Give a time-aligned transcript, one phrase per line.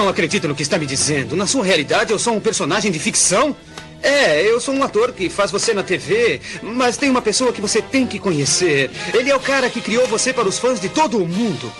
[0.00, 1.36] Não acredito no que está me dizendo.
[1.36, 3.54] Na sua realidade, eu sou um personagem de ficção?
[4.02, 7.60] É, eu sou um ator que faz você na TV, mas tem uma pessoa que
[7.60, 8.90] você tem que conhecer.
[9.12, 11.70] Ele é o cara que criou você para os fãs de todo o mundo.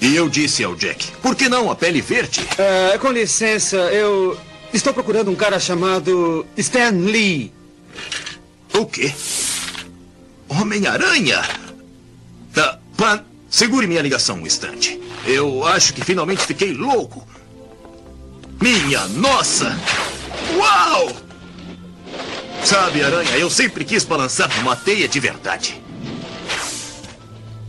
[0.00, 2.40] E eu disse ao Jack, por que não a pele verde?
[2.40, 4.34] Uh, com licença, eu
[4.72, 7.52] estou procurando um cara chamado Stan Lee.
[8.72, 9.12] O quê?
[10.48, 11.42] Homem-Aranha?
[12.54, 15.00] Tá, Pan, segure minha ligação um instante.
[15.26, 17.26] Eu acho que finalmente fiquei louco.
[18.60, 19.78] Minha nossa!
[20.56, 21.12] Uau!
[22.64, 25.80] Sabe, Aranha, eu sempre quis balançar numa teia de verdade.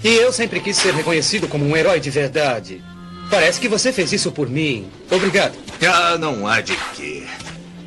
[0.04, 2.84] E eu sempre quis ser reconhecido como um herói de verdade.
[3.30, 4.90] Parece que você fez isso por mim.
[5.12, 5.57] Obrigado.
[5.85, 7.23] Ah, não há de quê.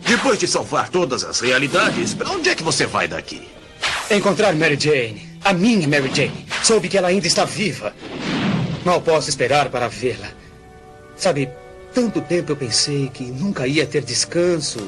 [0.07, 3.49] Depois de salvar todas as realidades, para onde é que você vai daqui?
[4.11, 5.32] Encontrar Mary Jane.
[5.45, 6.47] A minha Mary Jane.
[6.63, 7.95] Soube que ela ainda está viva.
[8.85, 10.31] Mal posso esperar para vê-la.
[11.17, 11.49] Sabe,
[11.93, 14.79] tanto tempo eu pensei que nunca ia ter descanso.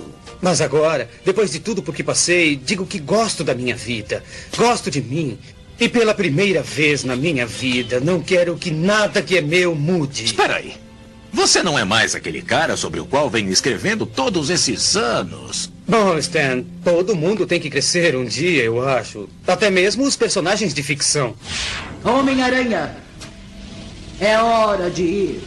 [0.41, 4.23] Mas agora, depois de tudo por que passei, digo que gosto da minha vida.
[4.57, 5.39] Gosto de mim.
[5.79, 10.25] E pela primeira vez na minha vida, não quero que nada que é meu mude.
[10.25, 10.77] Espera aí.
[11.33, 15.74] Você não é mais aquele cara sobre o qual venho escrevendo todos esses anos.
[15.87, 19.29] Bom, Stan, todo mundo tem que crescer um dia, eu acho.
[19.47, 21.35] Até mesmo os personagens de ficção.
[22.03, 22.97] Homem-Aranha,
[24.19, 25.43] é hora de ir.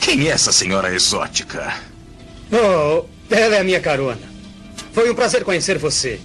[0.00, 1.74] Quem é essa senhora exótica?
[2.50, 4.32] Oh, ela é a minha carona.
[4.92, 6.18] Foi um prazer conhecer você.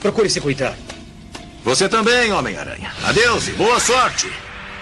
[0.00, 0.76] Procure se cuidar.
[1.64, 2.92] Você também, Homem-Aranha.
[3.04, 4.30] Adeus e boa sorte.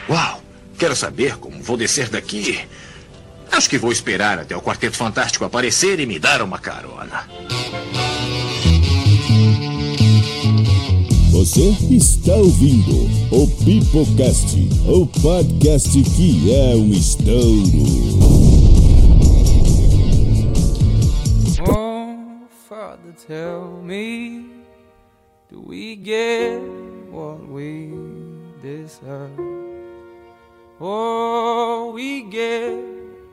[0.09, 0.42] Uau,
[0.79, 2.61] quero saber como vou descer daqui.
[3.51, 7.27] Acho que vou esperar até o Quarteto Fantástico aparecer e me dar uma carona.
[11.47, 17.30] Você está ouvindo o Pipocast, o podcast que é um estouro.
[21.70, 24.45] Oh, Father, tell me,
[25.48, 26.61] do we get
[27.12, 27.92] what we
[28.61, 29.30] deserve?
[30.80, 32.77] Oh, we get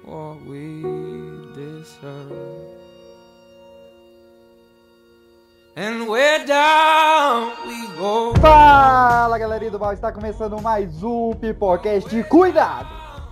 [0.05, 0.83] what we
[1.55, 2.31] deserve.
[5.75, 6.82] And we're down
[9.83, 12.23] Mal, está começando mais um Pipocast.
[12.29, 12.87] Cuidado!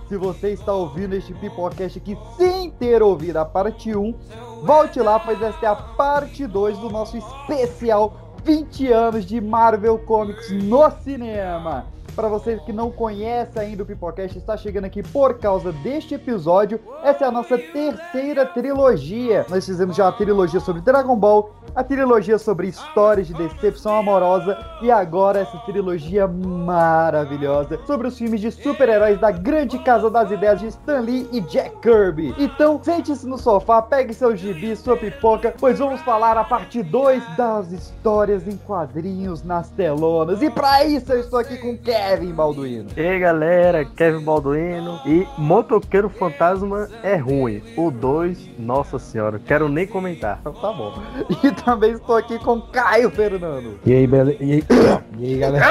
[0.06, 4.14] Se você está ouvindo este Pipocast aqui sem ter ouvido a parte 1,
[4.62, 9.98] volte lá, pois esta é a parte 2 do nosso especial 20 anos de Marvel
[10.00, 11.86] Comics no cinema.
[12.14, 16.78] Para você que não conhece ainda o Pipocast, está chegando aqui por causa deste episódio.
[17.02, 19.46] Essa é a nossa terceira trilogia.
[19.48, 24.58] Nós fizemos já a trilogia sobre Dragon Ball, a trilogia sobre histórias de decepção amorosa
[24.82, 30.60] e agora essa trilogia maravilhosa sobre os filmes de super-heróis da grande casa das ideias
[30.60, 32.34] de Stan Lee e Jack Kirby.
[32.38, 37.36] Então, sente-se no sofá, pegue seu gibi, sua pipoca, pois vamos falar a parte 2
[37.36, 40.42] das histórias em quadrinhos nas telonas.
[40.42, 42.90] E para isso eu estou aqui com Kevin Balduino.
[42.96, 47.62] E aí galera, Kevin Balduino e Motoqueiro Fantasma é ruim.
[47.76, 50.38] O 2, nossa senhora, quero nem comentar.
[50.40, 50.92] Então tá bom.
[51.42, 53.78] E também estou aqui com Caio Fernando.
[53.84, 54.36] E aí, bele...
[54.40, 54.64] e aí,
[55.18, 55.64] e aí galera?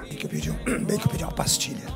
[0.00, 1.86] Bem que eu pedi, um, bem que eu pedi uma pastilha.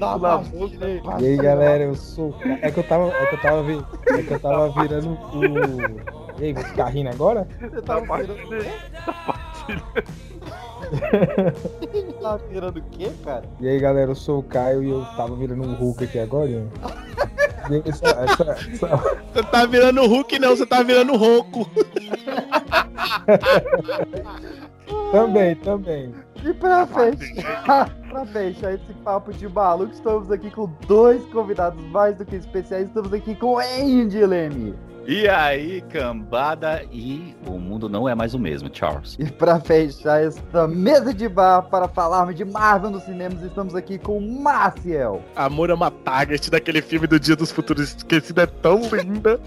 [0.00, 0.42] Tá
[1.20, 2.34] E aí galera, eu sou.
[2.60, 3.08] É que eu tava.
[3.08, 3.84] É que eu tava, vi...
[4.08, 6.23] é que eu tava virando o.
[6.38, 7.46] E aí, vou ficar rindo agora?
[7.60, 8.70] Você tá virando o quê?
[12.20, 13.44] tá virando o quê, cara?
[13.60, 16.50] E aí galera, eu sou o Caio e eu tava virando um Hulk aqui agora.
[16.50, 16.68] hein?
[17.86, 21.68] Essa- essa- essa- Você tá virando Hulk, não, você tá virando Ronco.
[25.10, 26.14] Também, também.
[26.44, 32.16] E pra fechar, pra fechar esse papo de maluco, estamos aqui com dois convidados mais
[32.18, 32.88] do que especiais.
[32.88, 34.74] Estamos aqui com Andy Leme.
[35.06, 39.16] E aí, cambada, e o mundo não é mais o mesmo, Charles.
[39.18, 43.98] E pra fechar esta mesa de bar para falarmos de Marvel nos cinemas, estamos aqui
[43.98, 45.22] com Maciel.
[45.36, 49.38] Amor é uma target daquele filme do Dia dos Futuros Esquecido é tão linda.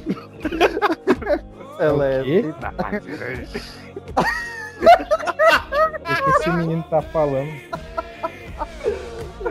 [1.79, 2.23] Ela é.
[2.23, 2.45] quê?
[6.07, 7.49] O que esse menino tá falando?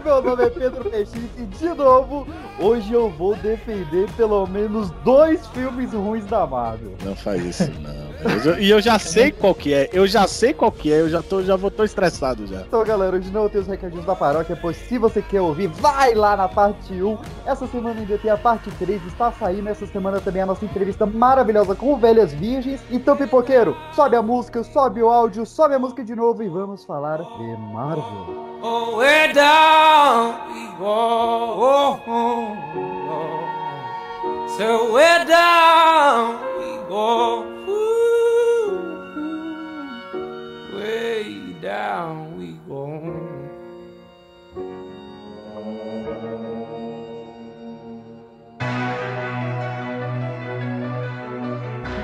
[0.06, 2.29] Meu nome é Pedro Peixinho e de novo,
[2.61, 6.93] hoje eu vou defender pelo menos dois filmes ruins da Marvel.
[7.05, 8.06] Não faz isso, não.
[8.44, 11.08] Eu E eu já sei qual que é, eu já sei qual que é, eu
[11.08, 12.62] já, tô, já vou tô estressado já.
[12.62, 16.14] Então, galera, hoje não tem os recadinhos da paróquia, pois se você quer ouvir, vai
[16.14, 17.18] lá na parte 1.
[17.44, 21.06] Essa semana ainda tem a parte 3, está saindo essa semana também a nossa entrevista
[21.06, 22.80] maravilhosa com Velhas Virgens.
[22.90, 26.84] Então, pipoqueiro, sobe a música, sobe o áudio, sobe a música de novo e vamos
[26.84, 28.46] falar de Marvel.
[28.62, 30.84] Oh, way down we go.
[30.84, 33.06] Oh, oh, oh.
[34.56, 37.43] So way down we go.
[37.43, 38.77] Ooh, ooh.
[40.75, 42.87] Way down we go.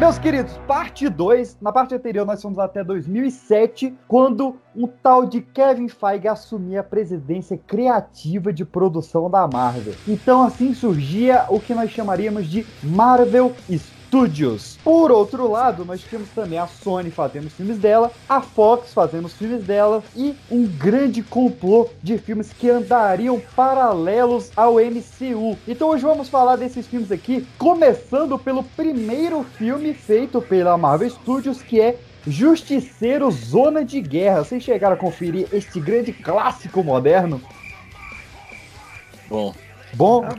[0.00, 1.58] Meus queridos, parte 2.
[1.60, 6.82] Na parte anterior nós fomos até 2007, quando um tal de Kevin Feige assumia a
[6.82, 9.94] presidência criativa de produção da Marvel.
[10.08, 14.01] Então assim surgia o que nós chamaríamos de Marvel Studios.
[14.84, 19.24] Por outro lado, nós tínhamos também a Sony fazendo os filmes dela, a Fox fazendo
[19.24, 25.56] os filmes dela e um grande complô de filmes que andariam paralelos ao MCU.
[25.66, 31.62] Então hoje vamos falar desses filmes aqui, começando pelo primeiro filme feito pela Marvel Studios,
[31.62, 34.44] que é Justiceiro Zona de Guerra.
[34.44, 37.40] Vocês chegaram a conferir este grande clássico moderno?
[39.26, 39.54] Bom.
[39.94, 40.22] Bom?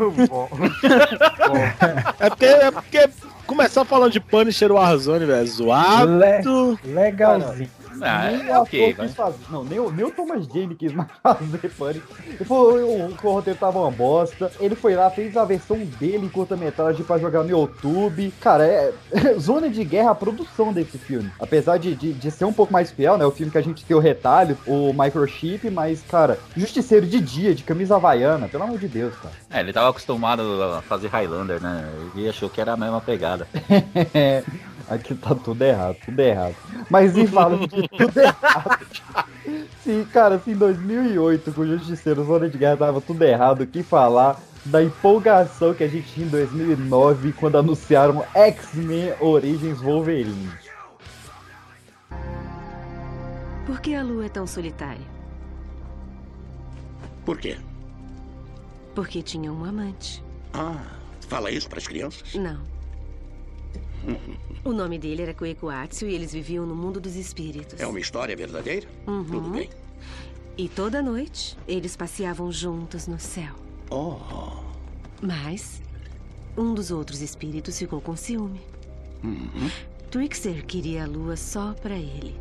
[2.20, 3.10] É porque, é porque
[3.46, 6.18] começar falando de Punisher Warzone, velho, zoado.
[6.18, 7.70] Le- legalzinho.
[8.02, 9.38] Ah, nem é quis fazer.
[9.50, 12.08] Não, nem, o- nem o Thomas Jane quis mais fazer Pânico.
[12.28, 14.52] Ele foi, o, roteiro tava uma bosta.
[14.60, 18.34] Ele foi lá, fez a versão dele em curta-metragem pra jogar no YouTube.
[18.40, 18.94] Cara, é.
[19.40, 21.32] Zona de Guerra, a produção desse filme.
[21.40, 23.26] Apesar de, de, de ser um pouco mais fiel, né?
[23.26, 27.54] O filme que a gente tem o retalho, o microchip, mas, cara, Justiceiro de dia,
[27.56, 29.34] de camisa havaiana, pelo amor de Deus, cara.
[29.50, 31.90] É, ele tava acostumado a fazer Highlander, né?
[32.16, 33.48] Ele achou que era a mesma pegada.
[34.94, 36.56] Aqui tá tudo errado, tudo errado.
[36.90, 38.86] Mas e falando de tudo errado.
[39.84, 43.68] Sim, cara, se em 2008 com o Justiceiro Zona de Guerra tava tudo errado, o
[43.68, 50.52] que falar da empolgação que a gente tinha em 2009 quando anunciaram X-Men Origins Wolverine.
[53.66, 55.06] Por que a lua é tão solitária?
[57.26, 57.58] Por quê?
[58.94, 60.24] Porque tinha um amante.
[60.54, 60.84] Ah,
[61.28, 62.34] fala isso para as crianças?
[62.36, 62.73] Não.
[64.64, 67.80] O nome dele era Koekuatsu e eles viviam no mundo dos espíritos.
[67.80, 68.88] É uma história verdadeira?
[69.08, 69.24] Uhum.
[69.26, 69.70] Tudo bem.
[70.58, 73.54] E toda noite eles passeavam juntos no céu.
[73.90, 74.18] Oh,
[75.22, 75.82] Mas
[76.58, 78.62] um dos outros espíritos ficou com ciúme.
[79.24, 79.70] uhum.
[80.12, 82.36] Twixer queria a lua só pra ele.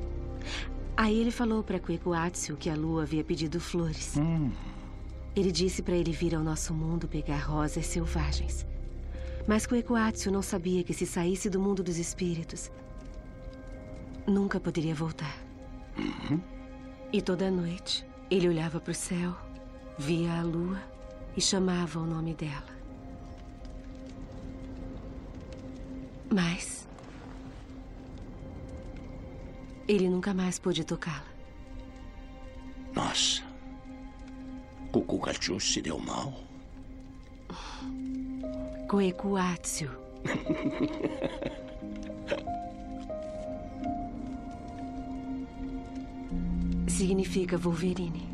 [0.97, 4.15] Aí ele falou pra Koekuatsu que a lua havia pedido flores.
[4.19, 4.51] Hum.
[5.35, 8.67] Ele disse pra ele vir ao nosso mundo pegar rosas selvagens.
[9.47, 12.71] Mas Koekuatsu não sabia que se saísse do mundo dos espíritos,
[14.27, 15.37] nunca poderia voltar.
[15.99, 16.41] Uhum.
[17.13, 19.37] E toda noite ele olhava pro céu,
[19.99, 20.81] via a lua
[21.37, 22.73] e chamava o nome dela.
[26.31, 26.89] Mas
[29.87, 31.31] ele nunca mais pôde tocá-la.
[32.95, 33.43] Nossa.
[34.93, 36.52] O Kukachu se deu mal.
[38.93, 39.89] Koekuatsu.
[46.87, 48.29] Significa Wolverine.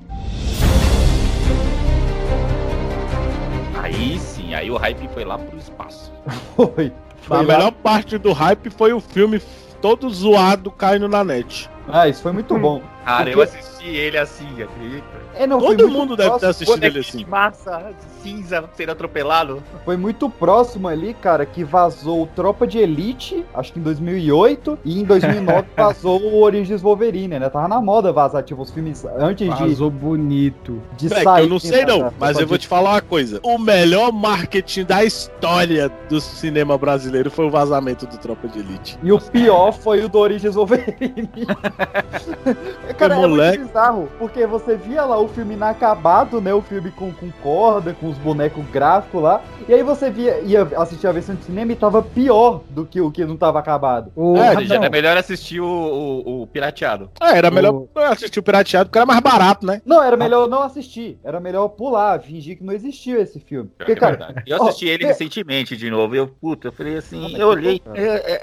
[3.80, 6.12] Aí sim, aí o hype foi lá pro espaço.
[6.56, 6.92] Foi.
[7.30, 9.40] A melhor parte do hype foi o filme
[9.80, 11.70] todo zoado caindo na net.
[11.90, 12.82] Ah, isso foi muito bom.
[13.04, 15.06] Cara, eu Porque- assisti ele assim, acredita?
[15.34, 17.18] É, não, Todo mundo deve ter próximo- assistido ele Bonequinho assim.
[17.18, 17.92] de massa,
[18.22, 19.62] cinza, sendo atropelado.
[19.84, 24.78] Foi muito próximo ali, cara, que vazou o Tropa de Elite, acho que em 2008,
[24.84, 27.48] e em 2009 vazou o Origins Wolverine, né?
[27.48, 30.82] Tava na moda vazar, tipo, os filmes antes de, Vazou bonito.
[30.96, 31.44] de É, sair.
[31.44, 33.40] eu não sei da- não, mas eu vou de- te falar uma coisa.
[33.42, 38.98] O melhor marketing da história do cinema brasileiro foi o vazamento do Tropa de Elite.
[39.02, 41.30] E o pior foi o do Origins Wolverine.
[42.98, 43.58] cara, é moleque.
[43.58, 46.52] muito bizarro, porque você via lá o filme inacabado, né?
[46.52, 50.62] O filme com, com corda, com os bonecos gráficos lá, e aí você via, ia
[50.76, 54.10] assistir a versão de cinema e tava pior do que o que não tava acabado.
[54.16, 57.10] O, É, seja, rapidão, é melhor assistir o, o, o pirateado.
[57.20, 59.80] É, era O- melhor assistir o pirateado porque era mais barato, né?
[59.84, 61.18] Não, era melhor não assistir.
[61.22, 63.70] Era melhor pular, fingir que não existiu esse filme.
[63.76, 64.42] Porque, que é cara, verdade.
[64.46, 66.14] Eu assisti ó, ele é- recentemente de novo.
[66.14, 67.78] e Eu, puta, eu falei assim, Ah, eu olhei.
[67.78, 68.40] que é, é.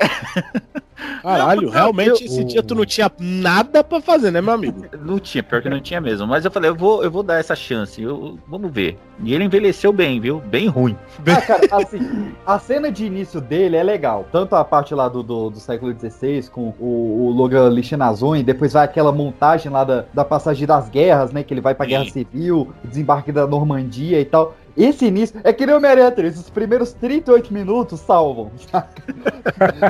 [1.21, 4.85] Caralho, realmente esse eu- dia tu não tinha nada pra fazer, né, meu amigo?
[5.05, 6.25] Não tinha, pior que não tinha mesmo.
[6.25, 8.01] Mas eu falei, eu vou, eu vou dar essa chance.
[8.01, 8.97] Eu, vamos ver.
[9.23, 10.39] E ele envelheceu bem, viu?
[10.41, 10.97] Bem ruim.
[11.27, 14.25] Ah, cara, assim, a cena de início dele é legal.
[14.31, 18.43] Tanto a parte lá do, do, do século XVI, com o, o Logan Lichinazon, e
[18.43, 21.43] depois vai aquela montagem lá da, da passagem das guerras, né?
[21.43, 24.55] Que ele vai pra Guerra Civil, desembarque da Normandia e tal.
[24.77, 25.79] Esse início é que nem o
[26.11, 28.51] 3, os primeiros 38 minutos salvam.
[28.69, 29.03] saca?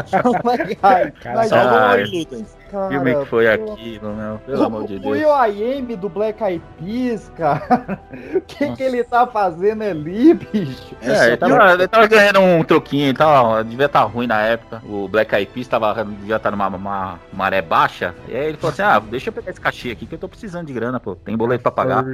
[0.08, 1.14] São legais.
[1.26, 2.58] Mas salvam lutas.
[2.72, 4.38] Cara, filme que foi pelo- aquilo, meu.
[4.46, 5.14] Pelo amor de O Deus.
[5.18, 8.00] Will I Am do Black Eyed Peas, cara.
[8.36, 10.96] O que, que ele tá fazendo ali, bicho?
[11.02, 14.82] É, ele tava, ele tava ganhando um troquinho, ele tava, devia estar ruim na época.
[14.88, 18.14] O Black Eyed Peas tava, devia estar numa uma maré baixa.
[18.28, 20.28] E aí ele falou assim: ah, deixa eu pegar esse cachê aqui que eu tô
[20.30, 21.16] precisando de grana, pô.
[21.16, 22.06] Tem boleto pra pagar.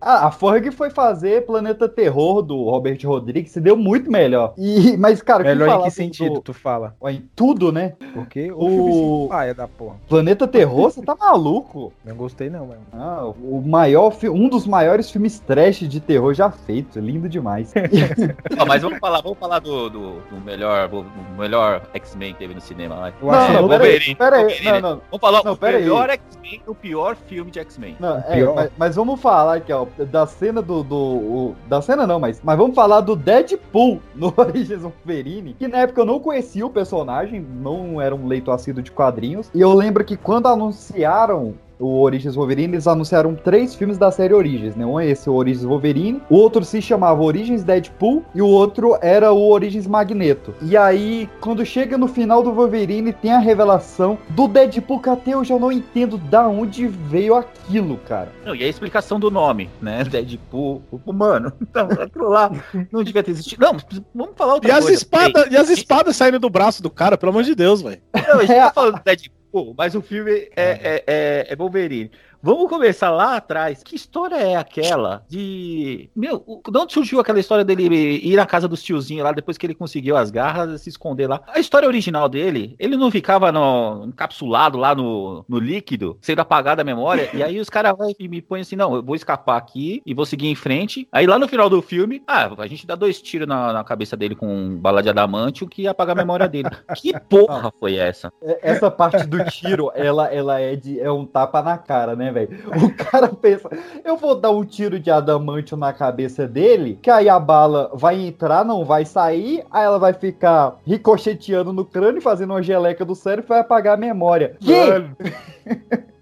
[0.00, 4.54] Ah, a Ferg foi fazer Planeta Terror do Robert Rodrigues, se deu muito melhor.
[4.56, 6.94] E, mas, cara, o Melhor em falar que do- sentido do- tu fala?
[7.08, 7.94] Em tudo, né?
[8.14, 9.89] Porque o, O- filme paia da porra.
[10.08, 11.92] Planeta Terror, você tá maluco?
[12.04, 12.80] Não gostei não, mano.
[12.92, 17.72] Ah, o maior, um dos maiores filmes trash de terror já feitos, lindo demais.
[18.58, 21.04] Ó, mas vamos falar, vamos falar do, do, do melhor, do
[21.38, 23.12] melhor X-Men que teve no cinema lá.
[23.20, 24.72] Eu achei Não, não, pera aí, Wolverine, pera aí, Wolverine.
[24.72, 25.00] não, não.
[25.10, 27.96] Vamos falar Não, o melhor X-Men o pior filme de X-Men.
[28.00, 30.82] Não, é, mas, mas vamos falar aqui, ó, da cena do.
[30.82, 35.68] do o- da cena não, mas, mas vamos falar do Deadpool no Origins Wolverine, que
[35.68, 39.48] na época eu não conhecia o personagem, não era um leitor assíduo de quadrinhos.
[39.54, 44.34] E eu lembro que quando anunciaram o Origins Wolverine, eles anunciaram três filmes da série
[44.34, 44.84] Origins, né?
[44.84, 48.98] Um é esse, o Origins Wolverine, o outro se chamava Origins Deadpool e o outro
[49.00, 50.54] era o Origins Magneto.
[50.60, 55.32] E aí, quando chega no final do Wolverine, tem a revelação do Deadpool que até
[55.32, 58.28] eu já não entendo da onde veio aquilo, cara.
[58.44, 60.04] Não, e a explicação do nome, né?
[60.10, 60.82] Deadpool.
[61.06, 62.50] Mano, então, aquilo lá
[62.92, 63.64] não devia ter existido.
[63.64, 63.76] Não,
[64.14, 64.92] vamos falar outra E as coisa.
[64.98, 68.02] espadas, e as espadas saindo do braço do cara, pelo amor de Deus, velho.
[68.14, 69.39] Não, a gente tá falando do Deadpool,
[69.76, 72.10] mas o filme é, é, é, é Wolverine.
[72.42, 73.82] Vamos começar lá atrás.
[73.82, 76.08] Que história é aquela de.
[76.16, 77.84] Meu, de onde surgiu aquela história dele
[78.22, 81.40] ir na casa dos tiozinhos lá depois que ele conseguiu as garras, se esconder lá?
[81.48, 86.82] A história original dele, ele não ficava no, encapsulado lá no, no líquido, sendo apagada
[86.82, 90.14] a memória, e aí os caras me põem assim: não, eu vou escapar aqui e
[90.14, 91.06] vou seguir em frente.
[91.12, 94.16] Aí lá no final do filme, ah, a gente dá dois tiros na, na cabeça
[94.16, 96.70] dele com bala de adamante, o que ia apagar a memória dele.
[96.96, 98.32] Que porra foi essa?
[98.42, 102.29] É- Essa parte do tiro, ela, ela é, de, é um tapa na cara, né,
[102.30, 102.50] velho?
[102.82, 103.68] O cara pensa,
[104.04, 108.20] eu vou dar um tiro de adamantio na cabeça dele, que aí a bala vai
[108.20, 113.14] entrar, não vai sair, aí ela vai ficar ricocheteando no crânio, fazendo uma geleca do
[113.14, 114.56] cérebro e vai apagar a memória.
[114.60, 114.70] Que?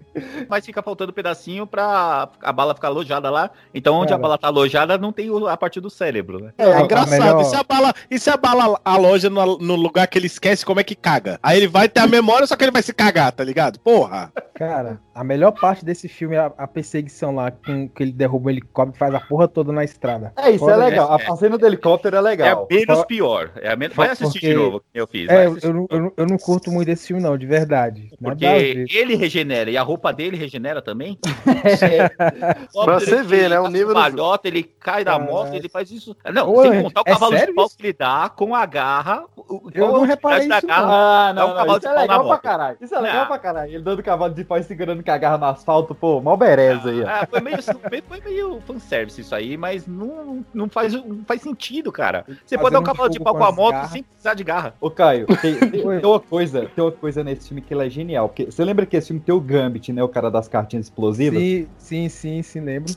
[0.49, 3.49] Mas fica faltando um pedacinho pra a bala ficar alojada lá.
[3.73, 4.19] Então, onde Cara.
[4.19, 6.51] a bala tá alojada, não tem o- a parte do cérebro, né?
[6.57, 7.41] É, engraçado.
[7.41, 10.65] E se a bala, e se a bala aloja no, no lugar que ele esquece
[10.65, 11.39] como é que caga?
[11.41, 13.79] Aí ele vai ter a memória, só que ele vai se cagar, tá ligado?
[13.79, 14.31] Porra.
[14.53, 18.47] Cara, a melhor parte desse filme é a, a perseguição lá, com que ele derruba
[18.47, 20.33] o helicóptero e faz a porra toda na estrada.
[20.37, 21.11] É, isso é Foda- legal.
[21.13, 22.67] A, a cena do helicóptero é legal.
[22.69, 23.51] É menos Só- pior.
[23.61, 25.29] É a men- Vai assistir de Porque- novo, que eu fiz.
[25.29, 28.09] É, eu, eu, não- eu, não- eu não curto muito desse filme, não, de verdade.
[28.13, 31.17] A Porque ele regenera e a roupa dele regenera também.
[32.85, 36.15] Pra você ver, né, o nível do- Palhota, ele cai da moto, ele faz isso.
[36.33, 37.77] Não, Ô, sem contar o é cavalo sério de pau isso?
[37.77, 39.23] que ele dá com a garra.
[39.37, 40.75] o- Eu não reparei isso, não.
[40.89, 42.41] Ah, É não, um não, cavalo isso é legal pra moto.
[42.41, 42.77] caralho.
[42.81, 43.27] Isso é legal Não.
[43.27, 43.71] pra caralho.
[43.73, 46.89] Ele dando cavalo de pau e segurando com a garra no asfalto, pô, mal bereza
[46.89, 47.07] aí, ó.
[47.07, 51.91] Ah, foi meio, foi meio fanservice isso aí, mas não, não, faz, não faz sentido,
[51.91, 52.25] cara.
[52.45, 54.73] Você pode dar um Fazendo cavalo de pau com a moto sem precisar de garra.
[54.79, 57.89] Ô, Caio, tem, tem- tem uma coisa, tem uma coisa nesse filme que ele é
[57.89, 58.29] genial.
[58.29, 59.98] Porque você lembra que esse filme tem o Gambit, né?
[60.03, 61.39] O cara das cartinhas explosivas?
[61.39, 62.93] Sim, sim, sim, sim, lembro.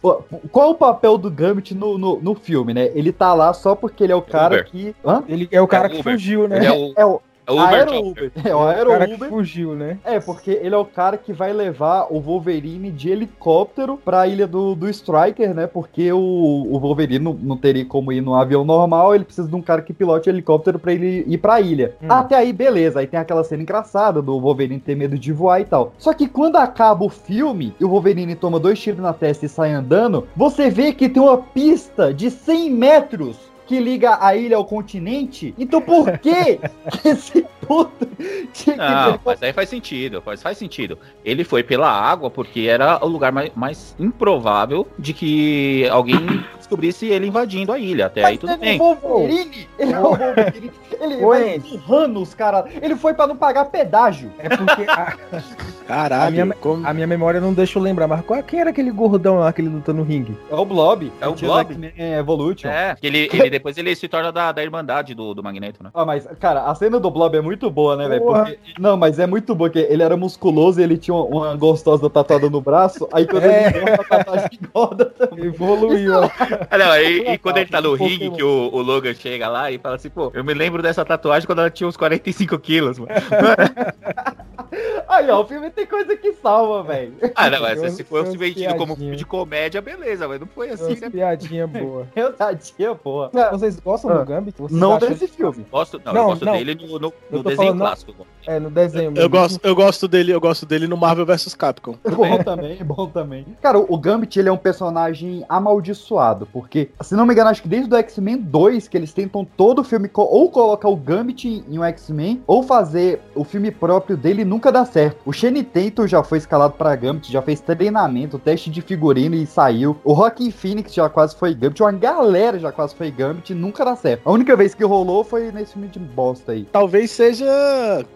[0.50, 2.90] Qual o papel do Gambit no, no, no filme, né?
[2.94, 4.66] Ele tá lá só porque ele é o cara Uber.
[4.70, 4.94] que.
[5.04, 5.22] Hã?
[5.28, 6.12] Ele é o cara É que Uber.
[6.12, 6.56] fugiu, né?
[6.56, 8.10] Ele é o, É o, é o Uber Aero Chopper.
[8.10, 8.32] Uber.
[8.44, 9.28] É o o Aero cara que Uber.
[9.28, 9.98] fugiu, né?
[10.04, 14.46] É, porque ele é o cara que vai levar o Wolverine de helicóptero pra ilha
[14.46, 15.66] do, do Striker, né?
[15.66, 19.54] Porque o, o Wolverine não, não teria como ir num avião normal, ele precisa de
[19.56, 21.96] um cara que pilote helicóptero pra ele ir pra ilha.
[22.02, 22.06] Hum.
[22.08, 23.00] Até aí, beleza.
[23.00, 25.92] Aí tem aquela cena engraçada do Wolverine ter medo de voar e tal.
[25.98, 29.48] Só que quando acaba o filme e o Wolverine toma dois tiros na testa e
[29.48, 34.56] sai andando, você vê que tem uma pista de 100 metros que liga a ilha
[34.56, 35.54] ao continente.
[35.58, 36.60] Então por que
[37.04, 38.06] esse puto
[38.52, 40.98] tinha que Não, mas aí faz sentido, faz, faz sentido.
[41.24, 47.06] Ele foi pela água porque era o lugar mais, mais improvável de que alguém descobrisse
[47.06, 48.06] ele invadindo a ilha.
[48.06, 48.80] Até aí tudo Ele é bem.
[48.80, 49.68] o Wolverine!
[49.78, 50.70] Ele é o Wolverine!
[51.00, 52.64] Ele vai empurrando os caras.
[52.80, 54.30] Ele foi pra não pagar pedágio.
[54.38, 55.16] É porque a,
[55.86, 58.70] Caralho, a minha, como- a minha memória não deixa eu lembrar, mas qual, quem era
[58.70, 60.36] aquele gordão lá que ele luta no ringue?
[60.50, 61.12] É o Blob.
[61.20, 61.70] É o Blob?
[61.72, 62.68] X-Men Evolution.
[62.68, 65.90] É, que ele, ele depois ele se torna da, da irmandade do, do Magneto, né?
[65.92, 68.22] Ah, mas, cara, a cena do Blob é muito boa, né, velho?
[68.22, 71.56] Porque- Não, mas é muito boa, porque ele era musculoso e ele tinha uma, uma
[71.56, 73.68] gostosa tatuada no braço, aí quando É.
[73.68, 74.50] ele engorda, a tatuagem
[75.18, 75.44] também.
[75.46, 76.12] Evoluiu.
[76.20, 76.28] ó.
[76.70, 79.70] Ah, não, e, e quando ele tá no ringue, que o, o Logan chega lá
[79.70, 82.98] e fala assim, pô, eu me lembro dessa tatuagem quando ela tinha uns 45 quilos,
[82.98, 83.10] mano.
[85.08, 87.12] Aí, ó, o filme tem coisa que salva, velho.
[87.34, 90.40] Ah, não, mas Tem se for umas se vendido como filme de comédia, beleza, mas
[90.40, 91.10] não foi assim, né?
[91.10, 92.08] piadinha boa.
[92.16, 93.30] Eu tadinha, porra.
[93.50, 94.18] Vocês gostam Ah.
[94.18, 94.56] do Gambit?
[94.58, 95.66] Vocês Não desse filme.
[95.70, 96.52] Gosto, não, Não, eu gosto não.
[96.54, 98.26] dele no, no, no desenho falando- clássico.
[98.46, 99.30] É, no desenho Eu mesmo.
[99.30, 101.94] gosto, eu gosto dele, eu gosto dele no Marvel vs Capcom.
[102.04, 103.46] É bom também, é bom também.
[103.60, 107.68] Cara, o Gambit, ele é um personagem amaldiçoado, porque, se não me engano, acho que
[107.68, 111.78] desde o X-Men 2, que eles tentam todo o filme, ou colocar o Gambit em
[111.78, 115.18] um X-Men, ou fazer o filme próprio dele, nunca dá certo.
[115.24, 119.46] O Shane Tatum já foi escalado pra Gambit, já fez treinamento, teste de figurino e
[119.46, 119.96] saiu.
[120.04, 123.84] O Rockin' Phoenix já quase foi Gambit, uma galera já quase foi Gambit e nunca
[123.84, 124.22] dá certo.
[124.24, 126.64] A única vez que rolou foi nesse filme de bosta aí.
[126.72, 127.44] Talvez seja.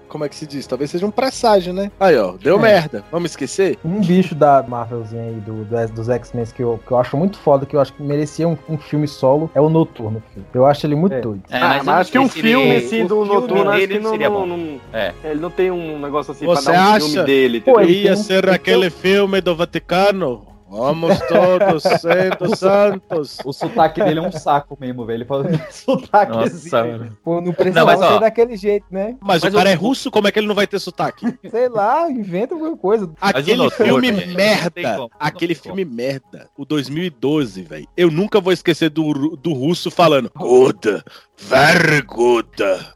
[0.08, 0.66] Como é que se diz?
[0.66, 1.90] Talvez seja um presságio, né?
[1.98, 2.62] Aí, ó, deu É.
[2.62, 3.04] merda.
[3.10, 3.78] Vamos esquecer?
[3.84, 7.38] Um bicho da Marvelzinha aí, do, do- dos X-Men, que eu, que eu acho muito
[7.38, 10.22] foda, que eu acho que merecia um, um filme solo, é o Noturno.
[10.32, 10.46] filho.
[10.54, 11.20] Eu acho ele muito É.
[11.20, 11.42] doido.
[11.50, 13.98] É, Ah, mas, eu não acho que um filme, assim, do filme Noturno, acho que
[13.98, 14.46] não, seria não, bom.
[14.46, 15.12] não- É.
[15.24, 17.06] Ele não tem um negócio assim Você pra dar um acha?
[17.06, 17.60] filme dele.
[17.60, 20.46] Pô, Ia um- ser ele aquele filme do Vaticano?
[20.68, 23.38] Vamos todos sendo santos.
[23.44, 25.18] O sotaque dele é um saco mesmo, velho.
[25.18, 27.16] Ele fala sotaque Nossa, mano.
[27.22, 28.12] Pô, não precisava mas, ó.
[28.14, 29.16] ser daquele jeito, né?
[29.20, 31.26] Mas, Mas o cara o- é russo, como é que ele não vai ter sotaque?
[31.48, 33.10] Sei lá, inventa alguma coisa.
[33.20, 34.96] Aquele filme não merda.
[34.98, 36.48] não Aquele filme merda.
[36.56, 37.86] O 2012, velho.
[37.96, 41.02] Eu nunca vou esquecer do, do russo falando Good,
[41.38, 42.48] very good.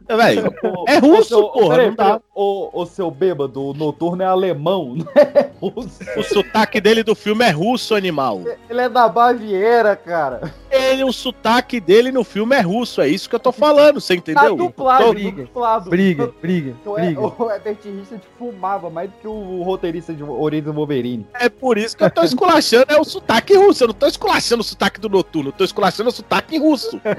[0.09, 0.53] Velho,
[0.89, 2.21] é russo, seu, porra, peraí, não dá.
[2.35, 6.01] O, o seu bêbado, o noturno é alemão, não é russo.
[6.17, 8.41] O sotaque dele do filme é russo, animal.
[8.69, 10.53] Ele é da Baviera, cara.
[10.71, 14.15] Ele, o sotaque dele no filme é russo, é isso que eu tô falando, você
[14.15, 14.57] Tá entendeu?
[14.57, 15.43] duplado, Tô- briga.
[15.43, 15.91] duplado.
[15.91, 17.21] Briga, briga, O, briga.
[17.21, 21.27] o Herbert Richard fumava mais do que o roteirista de Origem Wolverine.
[21.35, 23.85] É por isso que eu tô esculachando é o sotaque russo.
[23.85, 27.01] Eu não tô esculachando o sotaque do noturno, eu tô esculachando o sotaque russo.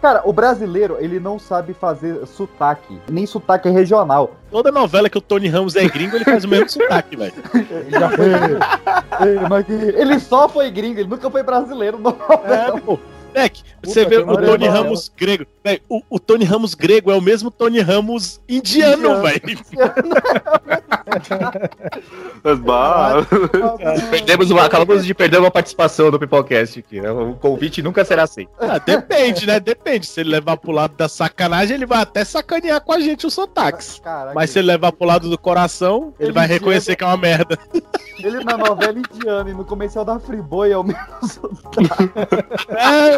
[0.00, 4.32] Cara, o brasileiro, ele não sabe fazer sotaque, nem sotaque regional.
[4.50, 7.34] Toda novela que o Tony Ramos é gringo, ele faz o mesmo sotaque, velho.
[9.20, 11.98] Ele Ele só foi gringo, ele nunca foi brasileiro.
[11.98, 12.16] Não.
[12.44, 12.98] É, pô.
[13.34, 14.36] Moleque, você Puta, vê o.
[14.46, 15.46] Tony Ramos grego.
[15.64, 19.40] Véi, o, o Tony Ramos grego é o mesmo Tony Ramos indiano, velho.
[24.10, 27.00] Perdemos uma, acabamos de perder uma participação do Pipocast aqui.
[27.00, 27.10] né?
[27.10, 28.50] O convite nunca será aceito.
[28.60, 29.58] Ah, depende, né?
[29.60, 30.06] Depende.
[30.06, 33.34] Se ele levar pro lado da sacanagem, ele vai até sacanear com a gente os
[33.34, 34.00] sotaques.
[34.02, 36.60] Caraca, Mas se ele levar pro lado do coração, ele Ele vai indiano.
[36.60, 37.58] reconhecer que é uma merda.
[38.18, 42.10] ele na novela indiana e no comercial da Friboi é o mesmo sotaque.
[42.70, 43.17] É, é.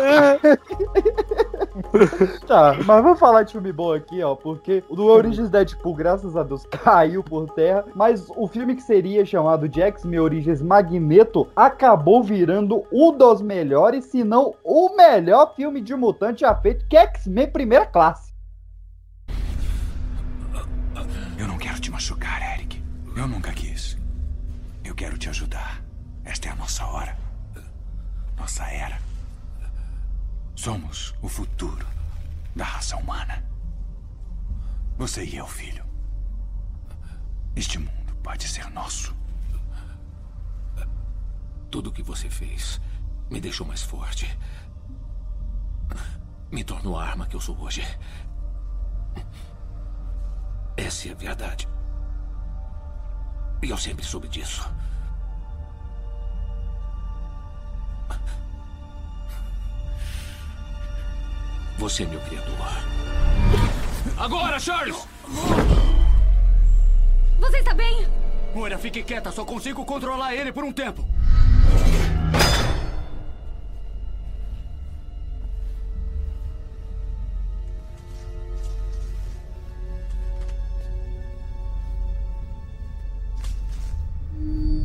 [2.47, 6.37] Tá, mas vamos falar de filme bom aqui, ó, porque o do Origins Deadpool, graças
[6.37, 12.23] a Deus, caiu por terra, mas o filme que seria chamado X-Men Origins Magneto acabou
[12.23, 17.03] virando um dos melhores, se não o melhor filme de mutante já feito, que é
[17.03, 18.31] X-Men Primeira Classe.
[21.39, 22.83] Eu não quero te machucar, Eric.
[23.17, 23.97] Eu nunca quis.
[24.85, 25.83] Eu quero te ajudar.
[26.25, 27.17] Esta é a nossa hora.
[28.37, 29.10] Nossa era.
[30.63, 31.87] Somos o futuro
[32.55, 33.43] da raça humana.
[34.99, 35.83] Você e eu, filho.
[37.57, 39.17] Este mundo pode ser nosso.
[41.71, 42.79] Tudo o que você fez
[43.31, 44.39] me deixou mais forte.
[46.53, 47.81] Me tornou a arma que eu sou hoje.
[50.77, 51.67] Essa é a verdade.
[53.63, 54.71] E eu sempre soube disso.
[61.81, 62.55] Você é meu criador.
[64.19, 65.09] Agora, Charles!
[67.39, 68.07] Você está bem?
[68.55, 69.33] Moira, fique quieta.
[69.33, 71.09] Só consigo controlar ele por um tempo.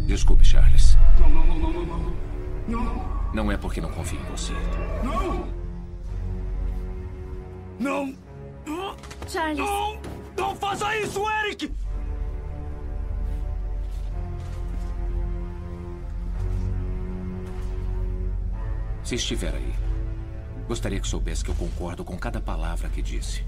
[0.07, 0.97] Desculpe, Charles.
[1.19, 2.15] Não, não, não, não, não, não.
[2.69, 3.33] Não.
[3.33, 4.53] Não é porque não confio em você.
[5.03, 5.64] Não.
[7.79, 8.15] Não.
[9.27, 9.57] Charles.
[9.57, 9.99] Não!
[10.37, 11.71] Não faça isso, Eric!
[19.03, 19.73] Se estiver aí,
[20.67, 23.43] gostaria que soubesse que eu concordo com cada palavra que disse.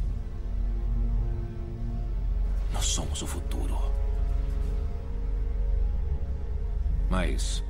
[2.72, 3.76] Nós somos o futuro.
[7.10, 7.64] Mas.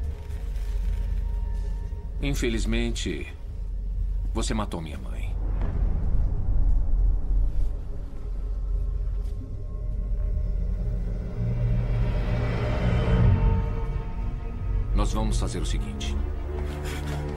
[2.22, 3.34] Infelizmente.
[4.34, 5.27] Você matou minha mãe.
[15.08, 16.14] Nós vamos fazer o seguinte.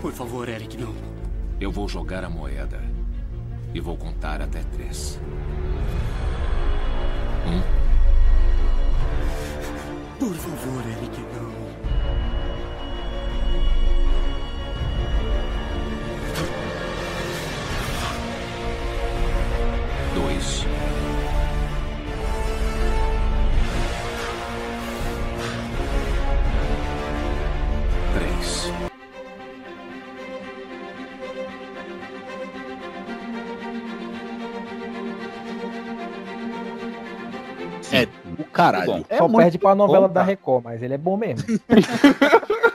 [0.03, 0.93] Por favor, Eric, não.
[1.61, 2.83] Eu vou jogar a moeda.
[3.73, 5.21] E vou contar até três.
[7.47, 7.63] Um,
[10.19, 11.17] Por favor, Eric,
[38.61, 39.07] caralho.
[39.17, 41.47] Só perde pra novela da Record, mas ele é bom mesmo.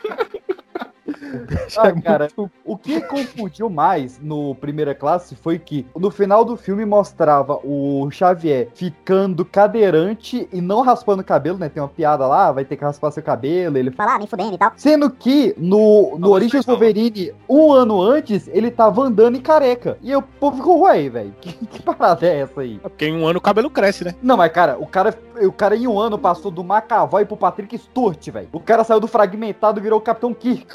[1.77, 2.27] Ah, cara,
[2.63, 8.09] o que confundiu mais no Primeira Classe foi que no final do filme mostrava o
[8.11, 11.69] Xavier ficando cadeirante e não raspando o cabelo, né?
[11.69, 14.57] Tem uma piada lá, vai ter que raspar seu cabelo, ele Falar, nem fudendo e
[14.57, 14.71] tal.
[14.75, 19.97] Sendo que no, no Origins Wolverine, um ano antes, ele tava andando e careca.
[20.01, 22.79] E o povo ficou, ué, velho, que, que parada é essa aí?
[22.79, 24.15] Porque em um ano o cabelo cresce, né?
[24.21, 27.77] Não, mas cara, o cara, o cara em um ano passou do McAvoy pro Patrick
[27.77, 28.49] Stewart, velho.
[28.51, 30.65] O cara saiu do fragmentado e virou o Capitão Kirk.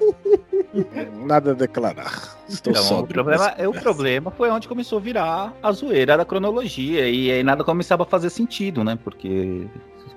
[1.24, 2.36] Nada a declarar.
[2.48, 3.14] Estou Então, o sóbrio.
[3.14, 7.08] problema, é, o problema foi onde começou a virar a zoeira da cronologia.
[7.08, 8.98] E aí nada começava a fazer sentido, né?
[9.02, 9.66] Porque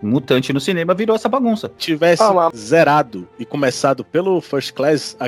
[0.02, 1.72] Mutante no cinema virou essa bagunça.
[1.78, 2.24] tivesse
[2.56, 5.26] zerado e começado pelo First Class, a,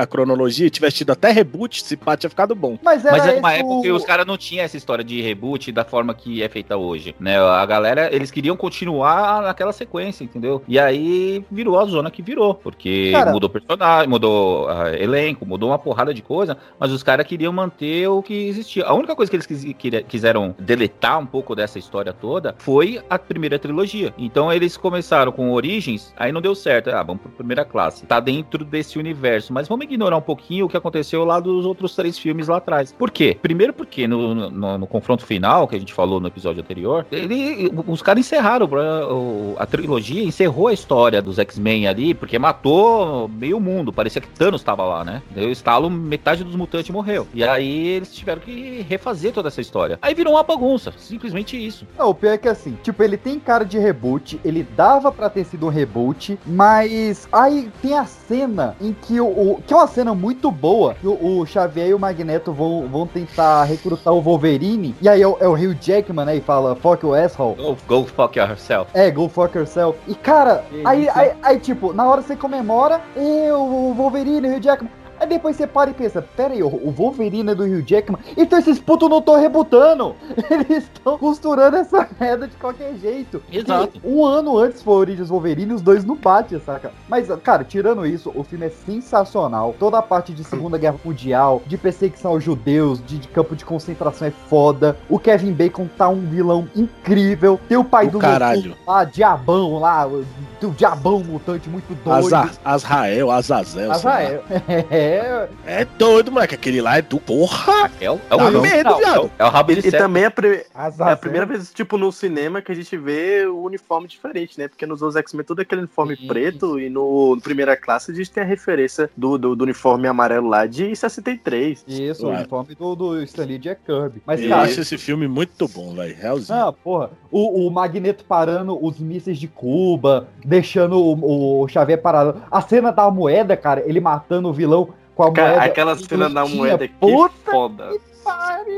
[0.00, 2.78] a cronologia, e tivesse tido até reboot, esse pá tinha ficado bom.
[2.82, 5.84] Mas Mas é uma época que os caras não tinham essa história de reboot da
[5.84, 7.38] forma que é feita hoje, né?
[7.38, 10.62] A galera, eles queriam continuar naquela sequência, entendeu?
[10.66, 15.70] E aí virou a zona que virou, porque Cara- mudou personagem, mudou ah, elenco, mudou
[15.70, 18.84] uma porrada de coisa, mas os caras queriam manter o que existia.
[18.84, 23.18] A única coisa que eles quis- quiseram deletar um pouco dessa história toda foi a
[23.18, 24.01] primeira trilogia.
[24.18, 26.90] Então eles começaram com Origins, aí não deu certo.
[26.90, 28.06] Ah, vamos pra primeira classe.
[28.06, 31.94] Tá dentro desse universo, mas vamos ignorar um pouquinho o que aconteceu lá dos outros
[31.94, 32.92] três filmes lá atrás.
[32.92, 33.36] Por quê?
[33.40, 37.70] Primeiro porque no, no- no confronto final, que a gente falou no episódio anterior, ele-
[37.86, 43.58] os caras encerraram o- a trilogia, encerrou a história dos X-Men ali, porque matou meio
[43.60, 43.92] mundo.
[43.92, 45.22] Parecia que Thanos tava lá, né?
[45.30, 47.26] Deu estalo, metade dos mutantes morreu.
[47.34, 49.98] E aí eles tiveram que refazer toda essa história.
[50.02, 51.86] Aí virou uma bagunça, simplesmente isso.
[51.98, 55.28] Não, o pior é que assim, tipo, ele tem cara de reboot, ele dava pra
[55.28, 59.26] ter sido um reboot, mas aí tem a cena em que o.
[59.26, 62.88] o- que é uma cena muito boa, que o, o Xavier e o Magneto vão,
[62.88, 66.36] vão tentar recrutar o Wolverine, e aí é o, é o Hugh Jackman, né?
[66.36, 67.54] E fala, fuck you asshole.
[67.56, 68.90] Go, go fuck yourself.
[68.94, 69.98] É, go fuck yourself.
[70.08, 74.62] E cara, aí, aí, aí, tipo, na hora você comemora, eu, o Wolverine, o Hugh
[74.62, 74.90] Jackman.
[75.22, 78.20] Aí depois você para e pensa, pera aí, o o Wolverine é do Hugh Jackman,
[78.36, 80.16] então esses putos não estão rebutando.
[80.50, 83.40] Eles estão costurando essa merda de qualquer jeito.
[83.52, 84.00] Exato.
[84.02, 86.90] E um ano antes foi Origins Wolverine e os dois não batem, saca?
[87.08, 89.76] Mas, cara, tirando isso, o filme é sensacional.
[89.78, 93.64] Toda a parte de Segunda Guerra Mundial, de perseguição aos judeus, de, de campo de
[93.64, 94.96] concentração é foda.
[95.08, 97.60] O Kevin Bacon tá um vilão incrível.
[97.68, 98.76] Tem o pai Do do caralho.
[98.84, 100.24] Lá, Diabão lá, o,
[100.62, 102.34] o Diabão mutante muito doido.
[102.64, 103.94] Azrael, Azazel.
[103.94, 104.22] sei lá.
[105.12, 106.54] É, É doido, moleque.
[106.54, 107.90] Aquele lá é do porra.
[108.00, 109.30] É o, é o medo, viado.
[109.38, 111.08] É o rabo E, de e também é a, Azazel.
[111.08, 114.68] é a primeira vez, tipo, no cinema que a gente vê o uniforme diferente, né?
[114.68, 118.14] Porque nos outros X-Men tudo é aquele uniforme preto e no, no primeira classe a
[118.14, 121.84] gente tem a referência do, do, do uniforme amarelo lá de 63.
[121.86, 122.36] Isso, o Ué.
[122.38, 124.22] uniforme do, do Stanley Jack Kirby.
[124.26, 126.16] Mas, Eu cara, acho esse filme muito bom, velho.
[126.16, 126.58] Realzinho.
[126.58, 127.10] Ah, porra.
[127.30, 132.42] O, o Magneto parando os mísseis de Cuba, deixando o, o Xavier parado.
[132.50, 134.88] A cena da moeda, cara, ele matando o vilão
[135.26, 135.64] com a Cara, moeda.
[135.64, 137.90] aquela cena da moeda que Puta foda.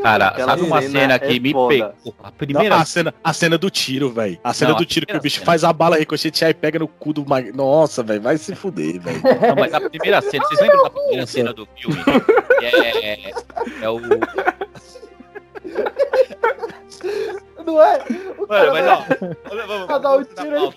[0.02, 1.68] Cara, Aquela sabe uma cena cena é que me foda.
[1.68, 2.14] pegou?
[2.22, 4.38] A primeira Não, a, cena, a cena do tiro, velho.
[4.42, 5.46] A cena Não, do tiro que o bicho cena.
[5.46, 7.52] faz a bala ricochetear e pega no cu do Mag...
[7.52, 9.20] Nossa, velho, vai se fuder, velho.
[9.46, 11.96] Não, mas a primeira cena, vocês lembram da primeira cena do filme?
[12.58, 13.30] Que É,
[13.82, 14.00] é o.
[17.64, 17.98] Não é?
[18.38, 19.02] O Mano, mas vai- ó,
[19.50, 20.74] olha, vamos, Pra dar vamos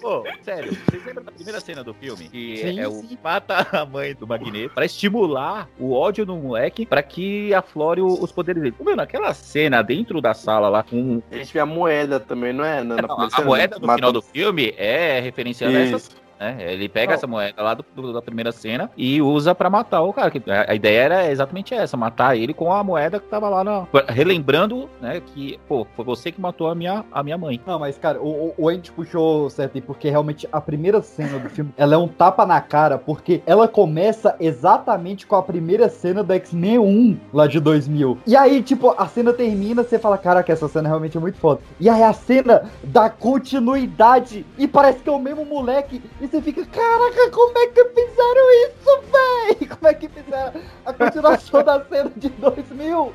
[0.00, 2.28] Pô, sério, vocês lembram da primeira cena do filme?
[2.28, 3.18] Que Sim, é o sim.
[3.22, 8.32] mata a mãe do Magneto pra estimular o ódio no moleque pra que aflore os
[8.32, 8.74] poderes dele.
[8.80, 12.64] Meu, naquela cena dentro da sala lá com A gente vê a moeda também, não
[12.64, 12.82] é?
[12.82, 15.80] Na, na Não, primeira a cena, moeda no mata- final do filme é referenciando a
[15.80, 16.56] essa Né?
[16.72, 17.14] Ele pega Não.
[17.18, 20.30] essa moeda lá do, do- da primeira cena e usa pra matar o cara.
[20.30, 23.62] que A, a ideia era exatamente essa, matar ele com a moeda que tava lá
[23.62, 23.86] na.
[24.08, 27.60] Relembrando, né, que, pô, foi você que matou a minha, a minha mãe.
[27.66, 31.50] Não, mas, cara, o, o- Andy puxou certo aí, porque realmente a primeira cena do
[31.50, 36.22] filme, ela é um tapa na cara, porque ela começa exatamente com a primeira cena
[36.22, 38.16] do X-Men 1, lá de 2000.
[38.26, 41.60] E aí, tipo, a cena termina, você fala, caraca, essa cena realmente é muito foda.
[41.78, 46.42] E aí a cena dá continuidade, e parece que é o mesmo moleque, e você
[46.42, 49.68] fica, caraca, como é que fizeram isso, véi?
[49.80, 53.12] Como é que fizeram a continuação da cena de 2000?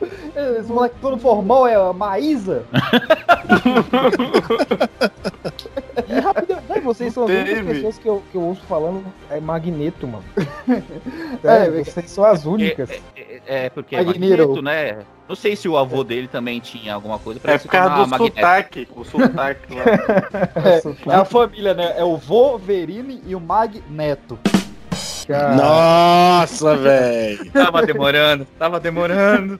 [0.60, 2.66] Esse moleque todo formal é a Maísa?
[6.08, 7.74] E rapidão, né, vocês são as únicas Teve.
[7.74, 10.24] pessoas que eu, que eu ouço falando é Magneto, mano.
[11.44, 12.90] É, Sério, vocês são as únicas.
[13.16, 14.30] É, é porque é Magneto.
[14.30, 15.06] Magneto, né?
[15.28, 18.08] Não sei se o avô dele também tinha alguma coisa pra É por causa do
[18.08, 18.36] Magneto.
[18.36, 18.88] sotaque.
[18.96, 19.84] O sotaque lá.
[21.10, 21.96] É, é a família, né?
[21.98, 24.38] É o Wolverine e o Magneto.
[25.58, 27.50] Nossa, velho.
[27.52, 29.60] Tava demorando, tava demorando.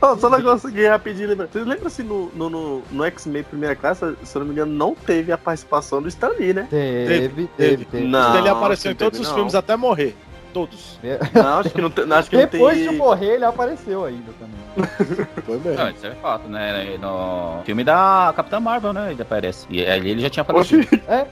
[0.00, 1.48] Ó, só um negócio aqui rapidinho, lembra?
[1.50, 4.72] Vocês lembram se no, no, no, no X-Men primeira classe, se eu não me engano,
[4.72, 6.66] não teve a participação do Stan Lee, né?
[6.68, 8.04] Teve, teve, teve.
[8.04, 9.36] Não, ele apareceu em todos teve, os não.
[9.36, 10.16] filmes até morrer.
[10.52, 10.98] Todos.
[11.34, 12.88] Não, acho que não, tem- acho que não Depois tem...
[12.90, 15.26] de morrer, ele apareceu ainda também.
[15.46, 15.78] Foi mesmo.
[15.82, 16.98] Não, isso é fato, né?
[17.00, 19.12] No filme da Capitã Marvel, né?
[19.12, 19.66] Ele aparece.
[19.70, 20.86] E ali ele já tinha aparecido.
[21.08, 21.26] É,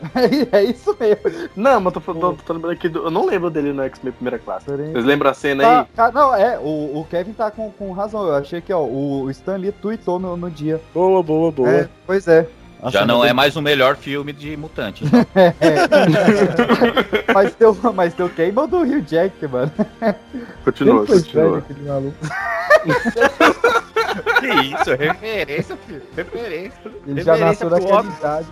[0.58, 1.48] é isso mesmo.
[1.54, 4.12] Não, mas tô, tô, tô, tô lembrando aqui, do, eu não lembro dele no X-Men
[4.12, 4.66] primeira classe.
[4.66, 5.86] Vocês lembram a cena Tá, aí?
[5.94, 8.26] tá, não, é, o, o Kevin tá com, com razão.
[8.26, 10.80] Eu achei que, ó, o Stan Lee tweetou no, no dia.
[10.94, 11.68] Boa, boa, boa.
[11.68, 12.46] É, pois é.
[12.88, 15.04] Já não é mais o melhor filme de mutante.
[15.04, 15.24] então.
[17.34, 19.72] mas, tem o, mas tem o Cable do Rio Jack, mano.
[20.64, 21.60] Continua, continua.
[21.60, 22.14] velho,
[24.40, 26.02] que isso, referência, filho.
[26.16, 26.80] Referência.
[27.06, 28.48] Ele já Referência nasceu pro naquela idade.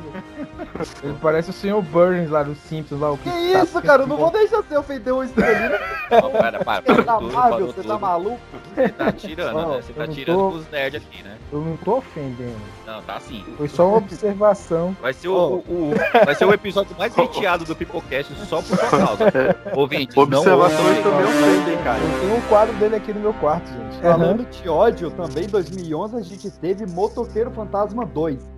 [1.02, 1.80] Ele parece o Sr.
[1.82, 3.10] Burns lá dos Simpsons lá.
[3.12, 4.02] O que, Que tá isso, cara?
[4.02, 5.28] Eu não vou deixar você ofender o Lee.
[5.36, 5.78] né?
[6.10, 7.88] Não, para, para, Você para tá tudo, Marvel, você tudo.
[7.88, 8.38] tá maluco?
[8.74, 9.82] Você tá tirando, né?
[9.82, 11.36] Você tá tirando tô- os nerds aqui, né?
[11.52, 12.56] Eu não tô ofendendo.
[12.86, 13.44] Não, tá sim.
[13.56, 14.96] Foi só uma observação.
[15.00, 18.76] Vai ser o, o- o- vai ser o episódio mais hateado do Pipocast só por
[18.76, 19.24] sua causa.
[19.74, 21.98] Ouvintes, não Observações também ofendem, cara.
[22.00, 24.00] Eu tenho um quadro dele aqui no meu quarto, gente.
[24.00, 28.57] Falando de ódio, também em 2011 a gente teve Motoqueiro Fantasma 2.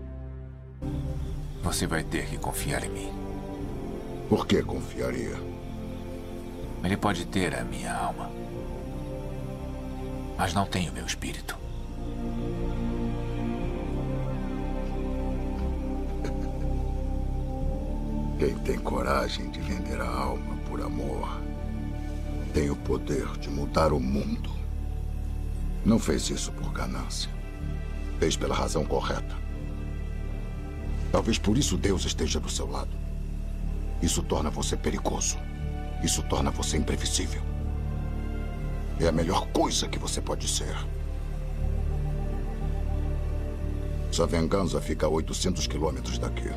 [1.70, 3.12] Você vai ter que confiar em mim.
[4.28, 5.36] Por que confiaria?
[6.82, 8.28] Ele pode ter a minha alma.
[10.36, 11.56] Mas não tem o meu espírito.
[18.36, 21.40] Quem tem coragem de vender a alma por amor
[22.52, 24.50] tem o poder de mudar o mundo.
[25.84, 27.30] Não fez isso por ganância.
[28.18, 29.39] Fez pela razão correta.
[31.12, 32.90] Talvez por isso Deus esteja do seu lado.
[34.02, 35.36] Isso torna você perigoso.
[36.02, 37.42] Isso torna você imprevisível.
[38.98, 40.76] É a melhor coisa que você pode ser.
[44.10, 46.50] Sua vingança fica a 800 quilômetros daqui.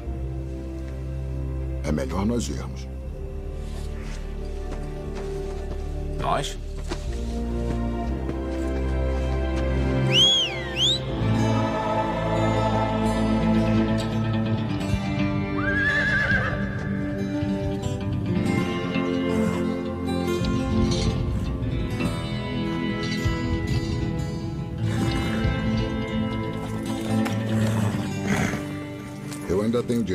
[1.83, 2.87] É melhor nós irmos.
[6.19, 6.57] Nós?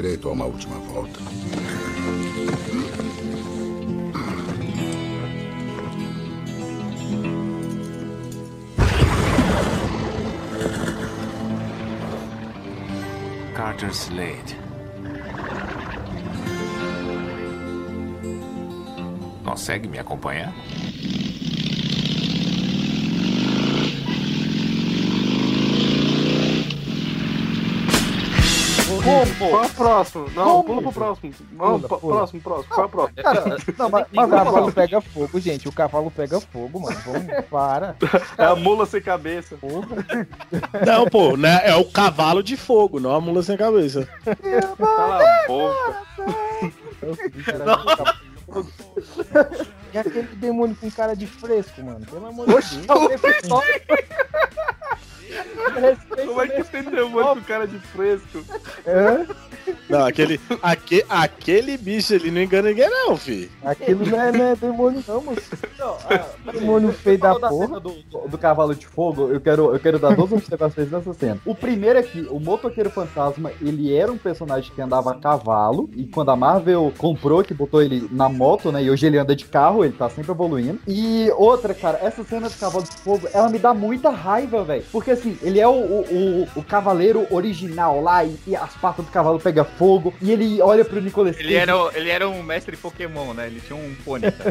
[0.00, 1.18] Direito a uma última volta.
[13.56, 14.56] Carter Slade.
[19.44, 20.54] Consegue me acompanhar?
[29.02, 30.26] Qual é o próximo?
[30.34, 30.64] Não, Como?
[30.64, 31.34] pula pro próximo.
[31.52, 32.16] Vamos, Pula, pula.
[32.16, 32.74] próximo, próximo.
[32.74, 33.22] Qual é o próximo?
[33.22, 33.44] Cara,
[33.78, 35.68] não, mas, O mas vamos cavalo pega fogo, gente.
[35.68, 36.96] O cavalo pega fogo, mano.
[37.06, 37.96] Vamos, para.
[38.36, 39.56] É a mula sem cabeça.
[40.86, 41.60] Não, pô, né?
[41.64, 44.08] É o cavalo de fogo, não a mula sem cabeça.
[44.78, 46.04] Cala a boca.
[49.92, 52.04] E aquele demônio com cara de fresco, mano.
[52.06, 52.86] Pelo amor de Deus.
[56.26, 58.44] Como é que tem demônio com cara de fresco?
[58.86, 59.26] Hã?
[59.88, 63.50] Não, aquele, aque, aquele bicho ali não engana ninguém, não, fi.
[63.64, 65.40] Aquilo não é, não é demônio, não, moço.
[66.52, 67.66] Demônio feio da porra.
[67.66, 71.12] cena do, do- do cavalo de fogo, eu quero, eu quero dar duas observações nessa
[71.14, 71.38] cena.
[71.44, 75.88] O primeiro é que o motoqueiro fantasma, ele era um personagem que andava a cavalo,
[75.94, 79.34] e quando a Marvel comprou, que botou ele na moto, né, e hoje ele anda
[79.34, 80.78] de carro, ele tá sempre evoluindo.
[80.86, 84.84] E outra, cara, essa cena do cavalo de fogo, ela me dá muita raiva, velho.
[84.92, 89.04] Porque assim, ele é o, o, o, o cavaleiro original lá, e, e as patas
[89.04, 92.76] do cavalo pegam fogo, e ele olha pro Nicolas Ele era, ele era um mestre
[92.76, 93.46] Pokémon, né?
[93.46, 94.32] Ele tinha um pônei.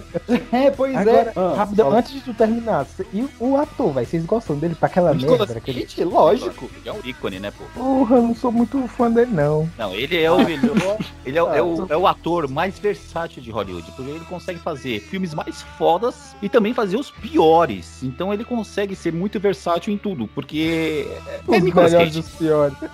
[0.51, 1.33] É, pois Agora, é.
[1.35, 1.99] Ah, rapidão, fala.
[1.99, 4.05] antes de tu terminar, cê- e o ator, velho?
[4.07, 5.57] Vocês gostam dele pra aquela Nicolas merda?
[5.57, 5.81] Aquele...
[5.83, 6.69] Cage, lógico.
[6.77, 7.63] Ele é um ícone, né, pô?
[7.73, 9.69] Porra, eu não sou muito fã dele, não.
[9.77, 10.97] Não, ele é o melhor.
[11.25, 14.59] Ele é, o- é o, é o ator mais versátil de Hollywood, porque ele consegue
[14.59, 18.01] fazer filmes mais fodas e também fazer os piores.
[18.03, 22.21] Então ele consegue ser muito versátil em tudo, porque é Os Nicolas melhores Cage.
[22.27, 22.77] dos piores.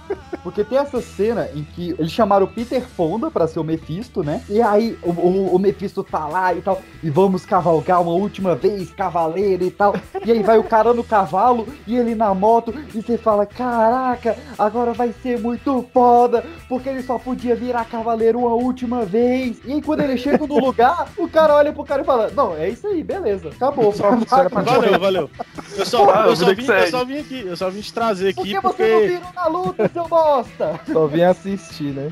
[0.44, 4.24] Porque tem essa cena em que eles chamaram o Peter Fonda pra ser o Mephisto,
[4.24, 4.42] né?
[4.50, 8.56] E aí o, o, o Mephisto tá lá e tal, e vamos cavalgar uma última
[8.56, 9.94] vez, cavaleiro e tal.
[10.26, 14.38] E aí vai o cara no cavalo e ele na moto, e você fala: Caraca,
[14.58, 19.58] agora vai ser muito foda, porque ele só podia virar cavaleiro uma última vez.
[19.66, 22.56] E aí quando ele chega no lugar, o cara olha pro cara e fala: Não,
[22.56, 23.92] é isso aí, beleza, acabou.
[23.92, 25.30] Valeu, valeu.
[25.76, 28.34] Eu só, Porra, eu, só vim, eu só vim aqui, eu só vim te trazer
[28.34, 28.84] Por aqui que porque.
[28.84, 30.80] você não virou na luta, seu bosta?
[30.92, 32.10] Só vim assistir, né?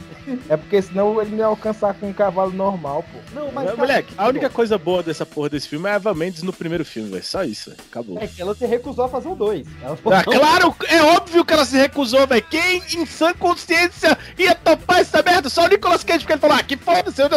[0.49, 3.19] É porque senão ele não ia alcançar com um cavalo normal, pô.
[3.33, 6.43] Não, Mas, moleque, a única coisa boa dessa porra desse filme é a Eva Mendes
[6.43, 7.23] no primeiro filme, velho.
[7.23, 7.73] Só isso.
[7.89, 8.17] Acabou.
[8.19, 9.67] É que ela se recusou a fazer o 2.
[9.83, 12.43] Ah, claro, é óbvio que ela se recusou, velho.
[12.49, 15.49] Quem em sã consciência ia topar essa merda?
[15.49, 17.29] Só o Nicolas Cage, porque ele falou, ah, que foda-se, eu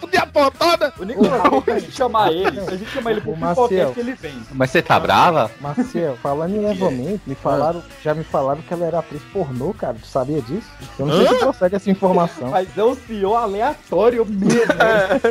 [0.00, 0.92] fudi a porra toda.
[0.98, 4.00] O Nicolas Cage, se a gente chamar ele, se a gente chamar ele pro podcast,
[4.00, 4.34] ele vem.
[4.52, 5.50] Mas você tá brava?
[5.60, 9.96] Marcel, falando em levantamento, me falaram, já me falaram que ela era atriz pornô, cara.
[10.00, 10.68] Tu sabia disso?
[10.98, 12.48] Eu não sei se consegue essa informação.
[12.48, 14.64] Mas é o senhor aleatório mesmo.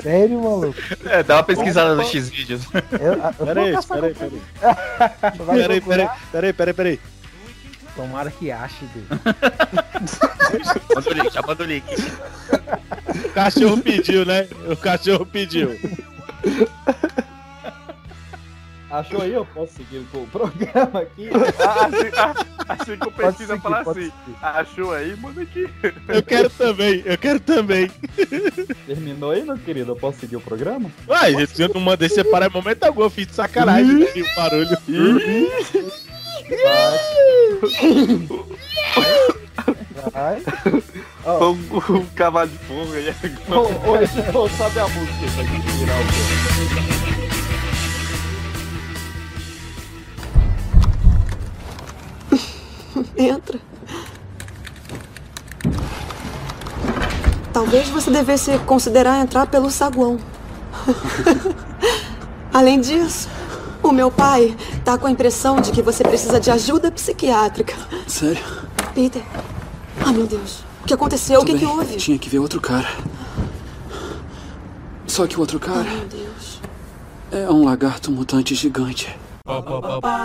[0.01, 0.79] Sério, maluco?
[1.05, 2.63] É, dá uma pesquisada no X-Vídeos.
[2.99, 4.41] Eu, eu tô Peraí, peraí, peraí.
[5.47, 6.99] Peraí, peraí, peraí, peraí, peraí.
[7.95, 9.07] Tomara que ache dele.
[10.95, 11.85] Manda o link, já manda o link.
[13.25, 14.47] O cachorro pediu, né?
[14.71, 15.77] O cachorro pediu.
[18.91, 19.33] Achou aí?
[19.33, 21.29] Eu posso seguir com o programa aqui?
[22.67, 24.11] Achei que eu Pode preciso seguir, falar assim.
[24.41, 25.15] Achou aí?
[25.17, 25.69] Manda aqui.
[26.07, 27.91] Eu quero também, eu quero também.
[28.87, 29.91] Terminou aí, meu querido?
[29.91, 30.89] Eu posso seguir o programa?
[31.07, 33.93] Uai, se eu não mandei separar em momento algum, eu fiz de sacanagem.
[33.93, 34.07] né?
[34.15, 34.77] E o barulho.
[40.13, 40.41] Vai.
[41.25, 41.51] O,
[41.97, 43.13] o cavalo de fogo aí
[43.49, 47.08] Ô, ô, ô, sobe a música pra gente virar o
[53.17, 53.59] Entra.
[57.51, 60.19] Talvez você devesse considerar entrar pelo saguão.
[62.53, 63.27] Além disso,
[63.83, 67.75] o meu pai tá com a impressão de que você precisa de ajuda psiquiátrica.
[68.07, 68.43] Sério?
[68.93, 69.23] Peter.
[70.05, 70.63] Ah, meu Deus.
[70.83, 71.41] O que aconteceu?
[71.41, 71.97] o que, que houve?
[71.97, 72.89] Tinha que ver outro cara.
[75.05, 76.61] Só que o outro cara Meu Deus.
[77.31, 79.15] é um lagarto mutante gigante.
[79.49, 80.19] ba ba ba ba.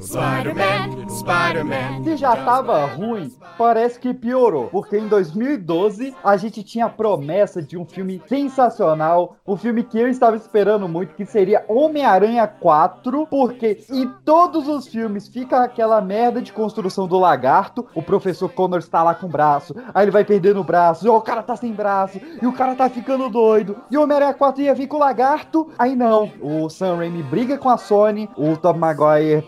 [0.00, 2.04] Spider-Man, Spider-Man.
[2.04, 4.68] Se já tava ruim, parece que piorou.
[4.68, 9.36] Porque em 2012 a gente tinha a promessa de um filme sensacional.
[9.46, 13.26] Um filme que eu estava esperando muito, que seria Homem-Aranha 4.
[13.26, 17.86] Porque em todos os filmes fica aquela merda de construção do lagarto.
[17.94, 19.74] O professor Connor está lá com o braço.
[19.92, 21.06] Aí ele vai perdendo o braço.
[21.06, 22.20] E o cara tá sem braço.
[22.40, 23.76] E o cara tá ficando doido.
[23.90, 25.70] E o Homem-Aranha 4 ia vir com o lagarto.
[25.78, 26.30] Aí não.
[26.40, 28.28] O Sam Raimi briga com a Sony.
[28.36, 29.01] O Tom Maguire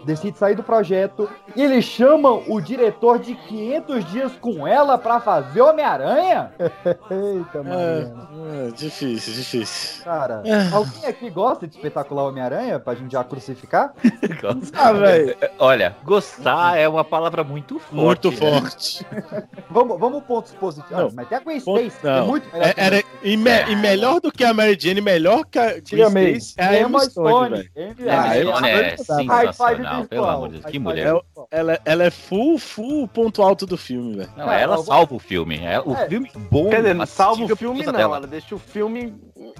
[0.04, 1.28] decide sair do projeto.
[1.54, 6.52] E eles chamam o diretor de 500 dias com ela pra fazer Homem-Aranha?
[7.10, 8.28] Eita, Mariana.
[8.66, 10.04] É, difícil, difícil.
[10.04, 10.68] Cara, É.
[10.74, 13.92] alguém aqui gosta de espetacular Homem-Aranha pra gente já crucificar?
[14.74, 15.36] Ah, velho.
[15.58, 17.94] Olha, gostar é uma palavra muito forte.
[17.94, 18.36] Muito né?
[18.36, 19.06] forte.
[19.70, 20.96] Vamos, vamos pontos positivos.
[20.96, 21.10] Não.
[21.14, 22.68] Mas tem a Gwen Ponto- Stacy, é muito melhor.
[22.68, 26.36] É, era, e, me- e melhor do que a Mary Jane, melhor que a Gwen.
[26.36, 28.10] Stacy, é a Emma Stone, velho.
[28.10, 30.70] Ah, é High five sensacional, pelo amor de Deus.
[30.70, 31.14] Que mulher.
[31.14, 34.30] É- ela, ela é full, full ponto alto do filme, velho.
[34.36, 35.58] Não, ela salva o filme.
[35.58, 36.08] É, o É.
[36.08, 36.70] filme bom.
[36.70, 37.92] Quer dizer, salva o filme, não.
[37.92, 38.16] dela.
[38.16, 39.14] Ela deixa o filme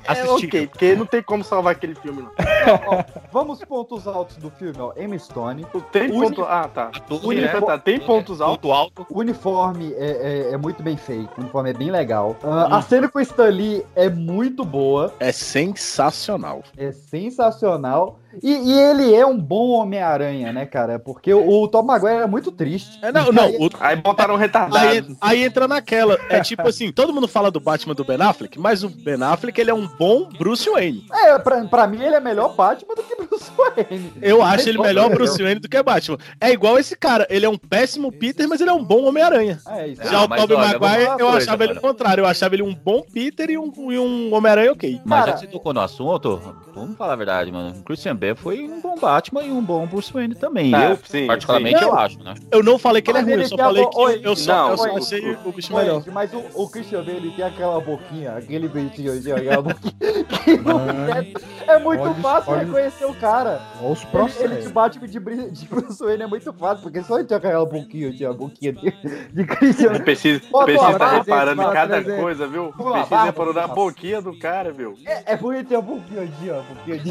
[0.06, 0.36] É Assistível.
[0.48, 2.30] ok, porque não tem como salvar aquele filme, não.
[2.86, 4.92] Ó, vamos pontos altos do filme, ó.
[4.96, 5.66] Emma Stone.
[5.92, 6.40] Tem O ponto.
[6.42, 6.90] uni- Ah, tá.
[7.10, 8.70] Uni- uniforme- tá, Tem pontos altos.
[8.70, 9.06] alto.
[9.10, 12.36] O uniforme é, é- é muito bem feito, o uniforme é bem legal.
[12.44, 12.50] Hum.
[12.74, 16.62] A cena com o Stan Lee é muito boa, É sensacional.
[16.76, 18.18] é sensacional.
[18.42, 20.98] E, e ele é um bom Homem-Aranha, né, cara?
[20.98, 22.98] Porque o, o Tom Maguire é muito triste.
[23.00, 23.48] É, não, não.
[23.48, 24.76] o- Aí botaram um retardado.
[24.88, 26.18] Aí, aí entra naquela.
[26.28, 29.60] É tipo assim, todo mundo fala do Batman do Ben Affleck, mas o Ben Affleck
[29.60, 31.06] ele é um bom Bruce Wayne.
[31.12, 34.12] É, pra, pra mim ele é melhor Batman do que Bruce Wayne.
[34.22, 36.18] Eu acho ele melhor Bruce Wayne do que Batman.
[36.40, 39.60] É igual esse cara, ele é um péssimo Peter, mas ele é um bom Homem-Aranha.
[39.68, 40.02] É isso.
[40.02, 42.22] Já Ah, o Tobey Maguire, eu coisa, achava ele o contrário.
[42.22, 45.00] Eu achava ele um bom Peter e um, e um Homem-Aranha ok.
[45.04, 46.40] Mas Cara- já que você tocou no assunto,
[46.74, 47.82] vamos falar a verdade, mano.
[47.84, 50.70] Christian Bale foi um bom Batman e um bom Bruce Wayne também.
[50.70, 51.84] Tá, eu, sim, particularmente, sim.
[51.84, 52.34] eu acho, né?
[52.50, 54.36] Eu não falei que ele é Mas ruim, ele eu só falei que Oi, eu
[54.36, 56.02] só, não, eu só achei o bicho Oi, melhor.
[56.12, 59.73] mas o, o Christian Bale ele tem aquela boquinha, aquele beitinho ó, aquela boquinha.
[59.80, 59.94] Que
[61.70, 63.60] é, muito olha- fácil olha- reconhecer o cara.
[63.80, 64.42] Olha os Ele, processos.
[64.52, 65.18] ele te bate de,
[65.50, 68.72] de Bruce Wayne é muito fácil, porque só ele tem aquela boquinha, tinha a boquinha
[68.72, 68.90] de,
[69.32, 72.72] de Christian Precisa, precisa vai, reparando em cada vai, coisa, viu?
[72.72, 74.94] Precisa reparando na boquinha do cara, viu?
[75.06, 77.10] É, é bonito ter a boquinha de, ó, a boquinha de.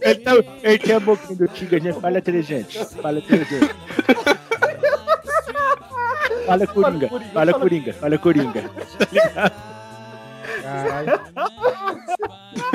[0.00, 2.00] Ele tem, ele tem a boquinha do Tigre, gente.
[2.00, 2.84] Fala inteligente.
[3.00, 3.74] Fala inteligente.
[6.46, 7.08] Fala Coringa.
[7.08, 7.92] Coringa, Fala fala- Coringa.
[7.92, 8.62] Fala Coringa.
[10.62, 11.20] Caralho.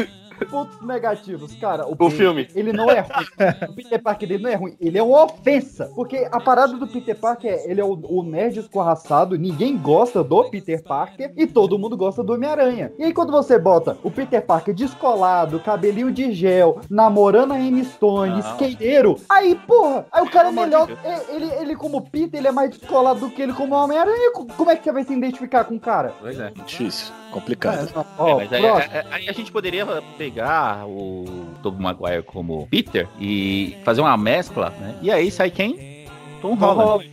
[0.49, 1.85] Pontos negativos, cara.
[1.87, 2.47] O Peter, filme.
[2.55, 3.69] Ele não é ruim.
[3.69, 4.75] O Peter Parker dele não é ruim.
[4.79, 5.91] Ele é uma ofensa.
[5.95, 9.37] Porque a parada do Peter Parker é ele é o, o nerd escorraçado.
[9.37, 12.91] Ninguém gosta do Peter Parker e todo mundo gosta do Homem-Aranha.
[12.97, 17.83] E aí, quando você bota o Peter Parker descolado, cabelinho de gel, namorando a Emma
[17.83, 18.39] Stone, Não.
[18.39, 20.87] skateiro, aí, porra, aí o cara é melhor.
[20.87, 24.31] de é- Ele, ele, como Peter, ele é mais descolado do que ele como Homem-Aranha.
[24.57, 26.13] Como é que você vai se identificar com o cara?
[26.19, 26.51] Pois é.
[26.65, 27.13] Difícil.
[27.31, 28.05] Complicado.
[28.17, 28.93] Ó, É, mas aí, próximo.
[28.95, 29.85] aí- aí a gente poderia
[30.17, 31.25] pegar o
[31.61, 34.95] Tobey Maguire como Peter e fazer uma mescla, né?
[35.01, 36.05] E aí sai quem?
[36.41, 37.09] Tom Holland.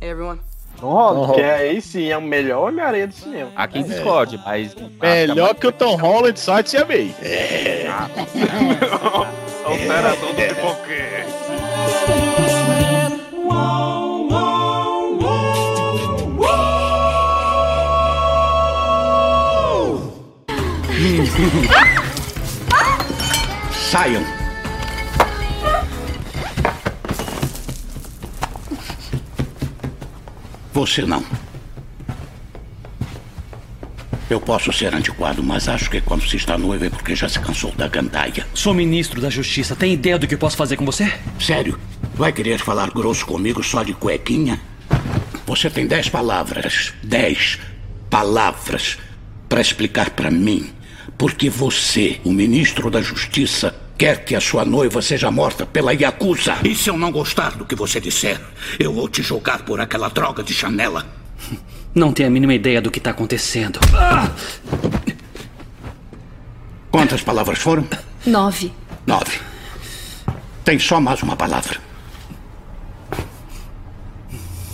[0.00, 0.40] Hey, everyone.
[0.80, 1.34] Tom Holland.
[1.34, 3.50] Que aí sim é o melhor Homem-Aranha do cinema.
[3.54, 4.74] Há quem discorde, mas...
[5.00, 7.14] Melhor que o Tom Holland, só te amei.
[9.64, 10.42] Alteração do.
[23.90, 24.24] Saiam.
[30.72, 31.22] Você não.
[34.30, 37.38] Eu posso ser antiquado, mas acho que quando se está noivo é porque já se
[37.38, 38.46] cansou da gandaia.
[38.54, 39.76] Sou ministro da Justiça.
[39.76, 41.12] Tem ideia do que posso fazer com você?
[41.38, 41.78] Sério?
[42.14, 44.58] Vai querer falar grosso comigo só de cuequinha?
[45.44, 46.94] Você tem dez palavras.
[47.02, 47.58] Dez
[48.08, 48.96] palavras
[49.46, 50.72] para explicar para mim
[51.22, 55.92] por que você, o ministro da Justiça, quer que a sua noiva seja morta pela
[55.94, 56.56] Yakuza.
[56.64, 58.40] E se eu não gostar do que você disser,
[58.76, 61.06] eu vou te julgar por aquela droga de chanela.
[61.94, 63.78] Não tenho a mínima ideia do que está acontecendo.
[66.90, 67.86] Quantas palavras foram?
[68.26, 68.72] Nove.
[69.06, 69.38] Nove.
[70.64, 71.78] Tem só mais uma palavra.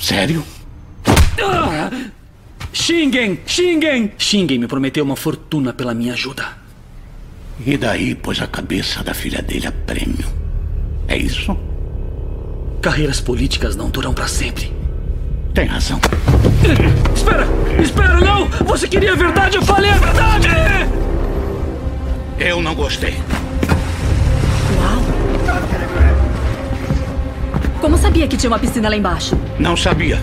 [0.01, 0.43] Sério?
[1.43, 2.18] Ah!
[2.73, 3.41] Xinguem!
[3.47, 4.13] Xinguem!
[4.19, 6.47] Xinguem me prometeu uma fortuna pela minha ajuda.
[7.65, 10.27] E daí pôs a cabeça da filha dele a prêmio.
[11.09, 11.57] É isso?
[12.81, 14.73] Carreiras políticas não duram para sempre.
[15.55, 16.01] Tem razão.
[17.15, 17.47] Espera!
[17.83, 18.49] Espera, não!
[18.67, 20.49] Você queria a verdade, eu falei a verdade!
[22.39, 23.17] Eu não gostei.
[27.81, 29.39] Como sabia que tinha uma piscina lá embaixo?
[29.59, 30.19] Não sabia.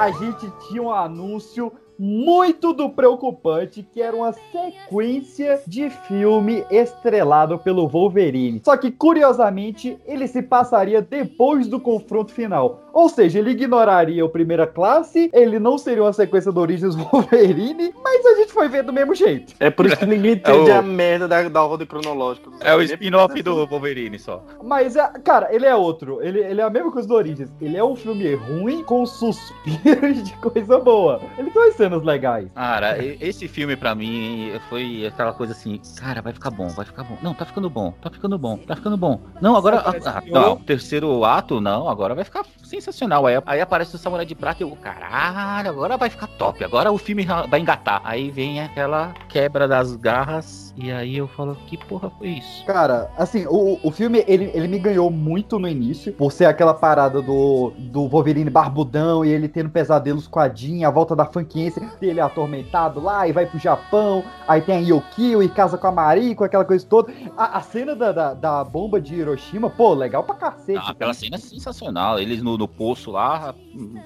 [0.00, 7.58] A gente tinha um anúncio muito do preocupante, que era uma sequência de filme estrelado
[7.58, 8.62] pelo Wolverine.
[8.64, 12.80] Só que, curiosamente, ele se passaria depois do confronto final.
[12.92, 17.92] Ou seja, ele ignoraria o Primeira Classe, ele não seria uma sequência do Origins Wolverine,
[18.02, 19.54] mas a gente foi ver do mesmo jeito.
[19.60, 22.50] É por isso que ninguém entende É o- a merda da, da ordem cronológica.
[22.60, 24.42] É o spin-off do Wolverine só.
[24.62, 26.20] Mas, é, cara, ele é outro.
[26.22, 27.48] Ele, ele é a mesma coisa do Origins.
[27.60, 31.20] Ele é um filme ruim com suspiros de coisa boa.
[31.38, 32.48] Ele tem umas cenas legais.
[32.54, 37.04] Cara, esse filme pra mim foi aquela coisa assim, cara, vai ficar bom, vai ficar
[37.04, 37.16] bom.
[37.22, 39.20] Não, tá ficando bom, tá ficando bom, tá ficando bom.
[39.40, 39.82] Não, agora.
[39.84, 42.44] Ah, não, terceiro ato, não, agora vai ficar
[42.80, 43.26] sensacional.
[43.26, 46.64] Aí, aí aparece o Samurai de Prata e eu, caralho, agora vai ficar top.
[46.64, 48.00] Agora o filme vai engatar.
[48.04, 50.69] Aí vem aquela quebra das garras.
[50.82, 52.64] E aí eu falo, que porra foi isso?
[52.64, 56.72] Cara, assim, o, o filme, ele, ele me ganhou muito no início, por ser aquela
[56.72, 61.26] parada do, do Wolverine barbudão e ele tendo pesadelos com a Jean, a volta da
[61.26, 65.76] fanquiense, ele é atormentado lá e vai pro Japão, aí tem a Yokio e casa
[65.76, 67.12] com a Mariko, aquela coisa toda.
[67.36, 70.78] A, a cena da, da, da bomba de Hiroshima, pô, legal pra cacete.
[70.78, 72.18] Ah, aquela cena é sensacional.
[72.18, 73.54] Eles no, no poço lá,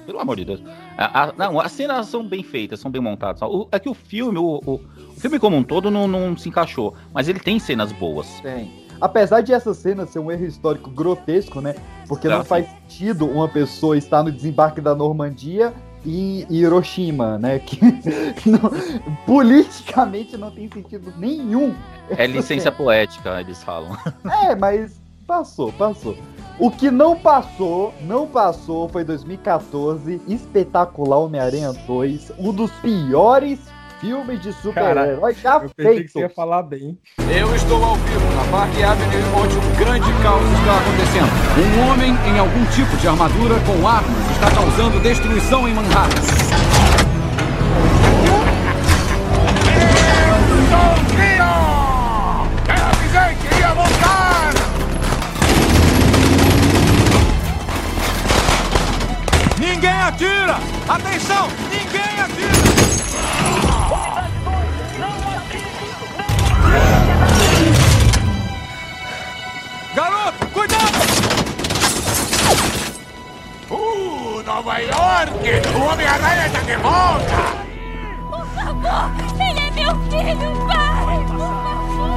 [0.07, 0.62] pelo amor de Deus.
[0.97, 3.41] A, a, não, as cenas são bem feitas, são bem montadas.
[3.43, 4.81] O, é que o filme, o, o,
[5.16, 8.40] o filme como um todo não, não se encaixou, mas ele tem cenas boas.
[8.40, 8.84] Tem.
[9.00, 11.74] Apesar de essa cena ser um erro histórico grotesco, né?
[12.08, 15.72] Porque não, não faz sentido uma pessoa estar no desembarque da Normandia
[16.04, 17.58] e Hiroshima, né?
[17.68, 18.60] Que não,
[19.26, 21.74] politicamente não tem sentido nenhum.
[22.10, 23.96] É licença poética, eles falam.
[24.44, 26.16] É, mas passou, passou.
[26.58, 33.58] O que não passou, não passou, foi 2014, espetacular Homem-Aranha 2, um dos piores
[34.05, 36.05] filmes de super-herói já eu feito.
[36.05, 36.98] Que você ia falar bem.
[37.18, 41.32] Eu estou ao vivo na Park Avenue, onde um grande caos está acontecendo.
[41.57, 46.20] Um homem em algum tipo de armadura com armas está causando destruição em Manhattan.
[52.68, 54.52] Eu avisei que ia voltar!
[59.59, 60.59] Ninguém atira!
[60.88, 61.48] Atenção!
[61.70, 61.84] Ninguém
[74.45, 75.32] Nova York!
[75.74, 77.64] O Homem-Aranha está de volta!
[78.30, 81.16] Por favor, ele é meu filho, pai!
[81.26, 82.14] Por favor!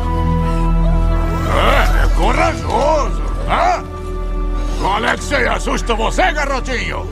[1.56, 3.24] É, é corajoso!
[3.50, 3.84] Hã?
[4.82, 7.10] Qual é que você assusta você, garotinho?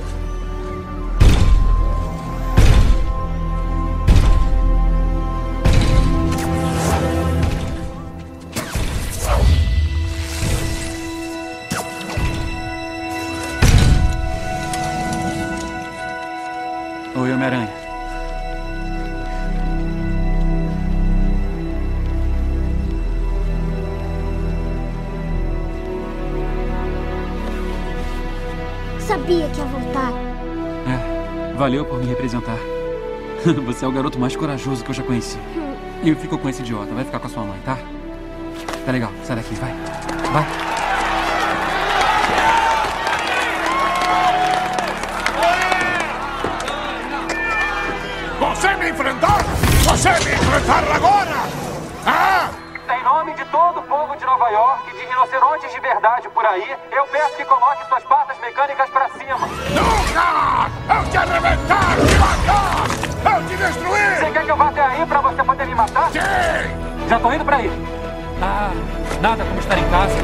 [17.35, 17.69] Homem-Aranha.
[28.99, 30.11] Sabia que ia voltar.
[30.87, 32.57] É, valeu por me representar.
[33.65, 35.37] Você é o garoto mais corajoso que eu já conheci.
[36.03, 36.93] E eu fico com esse idiota.
[36.93, 37.77] Vai ficar com a sua mãe, tá?
[38.85, 39.11] Tá legal.
[39.23, 39.73] Sai daqui, vai.
[40.31, 40.64] Vai.
[55.85, 59.47] Rinocerontes de verdade por aí, eu peço que coloque suas patas mecânicas pra cima.
[59.69, 60.71] Nunca!
[60.93, 63.37] Eu te arrebentar, te matar!
[63.37, 64.17] Eu te destruir!
[64.17, 66.11] Você quer que eu vá até aí pra você poder me matar?
[66.11, 66.19] Sim!
[67.07, 67.71] Já tô indo pra aí.
[68.41, 68.71] Ah,
[69.21, 70.15] nada como estar em casa.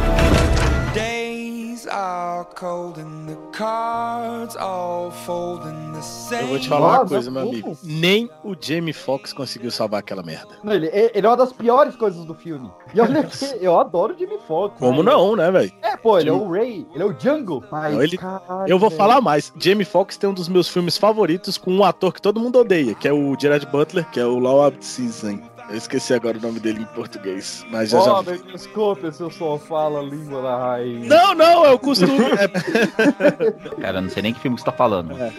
[0.93, 7.07] Days are cold and the cards all fold in the Eu vou te falar uma
[7.07, 7.77] coisa, meu amigo.
[7.83, 10.49] Nem o Jamie Foxx conseguiu salvar aquela merda.
[10.63, 12.69] Não, Ele, ele é uma das piores coisas do filme.
[12.93, 14.77] E olha que eu adoro o Jimmy Fox.
[14.79, 15.71] Como não, né, velho?
[15.81, 17.63] É, pô, ele é o Ray, ele é o Django.
[17.71, 19.51] Mas, Não, ele- caralho, Eu vou falar mais.
[19.57, 22.93] Jamie Foxx tem um dos meus filmes favoritos com um ator que todo mundo odeia,
[22.95, 25.39] que é o Gerard Butler, que é o Law Season.
[25.71, 28.31] Eu esqueci agora o nome dele em português, mas já Ó, já.
[28.31, 31.07] me desculpe se eu só falo a língua da rainha.
[31.07, 32.11] Não, não, é o costume.
[33.79, 35.13] Cara, eu não sei nem que filme você tá falando.
[35.13, 35.31] É.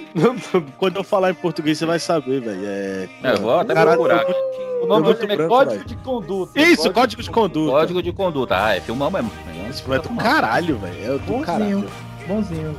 [0.79, 2.63] Quando eu falar em português, você vai saber, velho.
[2.65, 3.09] É...
[3.23, 4.25] É, eu vou até Caralho, procurar.
[4.83, 5.85] O nome do filme é Código velho.
[5.85, 6.61] de Conduta.
[6.61, 7.73] Isso, código de conduta.
[7.73, 8.65] Código de conduta.
[8.65, 9.31] Ah, é filmão mesmo.
[9.69, 11.15] Esse filme é do caralho, velho.
[11.15, 11.85] É do caralho.
[12.27, 12.77] Bonzinho.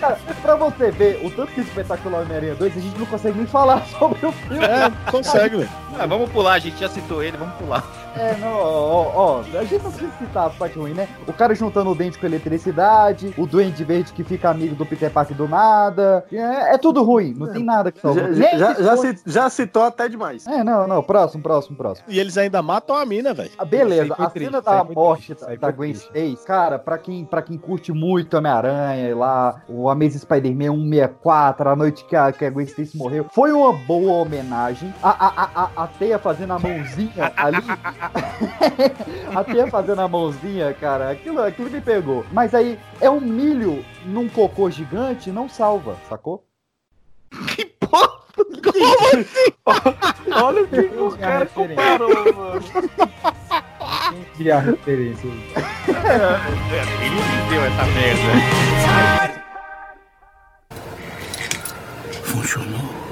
[0.00, 3.46] Cara, pra você ver o tanto que espetacular Homem-Aranha 2, a gente não consegue nem
[3.46, 4.64] falar sobre o filme.
[4.64, 5.70] É, consegue, velho.
[5.98, 8.05] Ah, vamos pular, a gente já citou ele, vamos pular.
[8.18, 11.06] É, não, ó, ó, a gente não precisa citar a parte ruim, né?
[11.26, 15.10] O cara juntando o dente com eletricidade, o Duende Verde que fica amigo do Peter
[15.10, 16.24] Parker do nada.
[16.32, 18.32] É, é tudo ruim, não tem nada que salva.
[18.32, 20.46] Já, já, já, já citou até demais.
[20.46, 22.06] É, não, não, próximo, próximo, próximo.
[22.08, 23.50] E eles ainda matam a mina, velho.
[23.58, 25.92] Ah, beleza, a triste, cena da morte triste, da, da Gwen.
[25.92, 31.68] Stacy, cara, pra quem, pra quem curte muito Homem-Aranha e lá, o Amazing Spider-Man 164,
[31.68, 34.92] a noite que a, que a Gwen Stacy morreu, foi uma boa homenagem.
[35.02, 37.58] A, a, a, a, a Teia fazendo a mãozinha ali
[39.34, 42.24] a tia fazendo a mãozinha, cara, aquilo, aquilo me pegou.
[42.32, 46.44] Mas aí, é um milho num cocô gigante, não salva, sacou?
[47.54, 48.26] Que porra!
[48.36, 48.54] Como
[49.08, 49.54] assim?
[50.44, 52.64] Olha o que o cara comparou, mano.
[54.12, 55.28] Entendi a referência.
[55.88, 56.40] É,
[57.04, 58.32] ele entendeu essa merda.
[62.22, 63.05] Funcionou.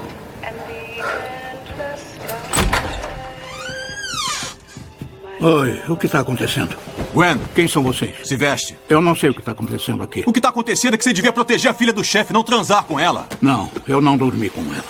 [5.45, 6.75] Oi, o que está acontecendo?
[7.13, 8.17] Gwen, Quem são vocês?
[8.27, 8.77] se veste.
[8.89, 10.25] Eu não sei o que está acontecendo aqui.
[10.27, 12.85] O que tá acontecendo é que você devia proteger a filha do chefe, não transar
[12.85, 13.29] com ela.
[13.43, 14.85] Não, eu não dormi com ela.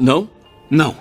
[0.00, 0.28] Não?
[0.68, 0.96] Não.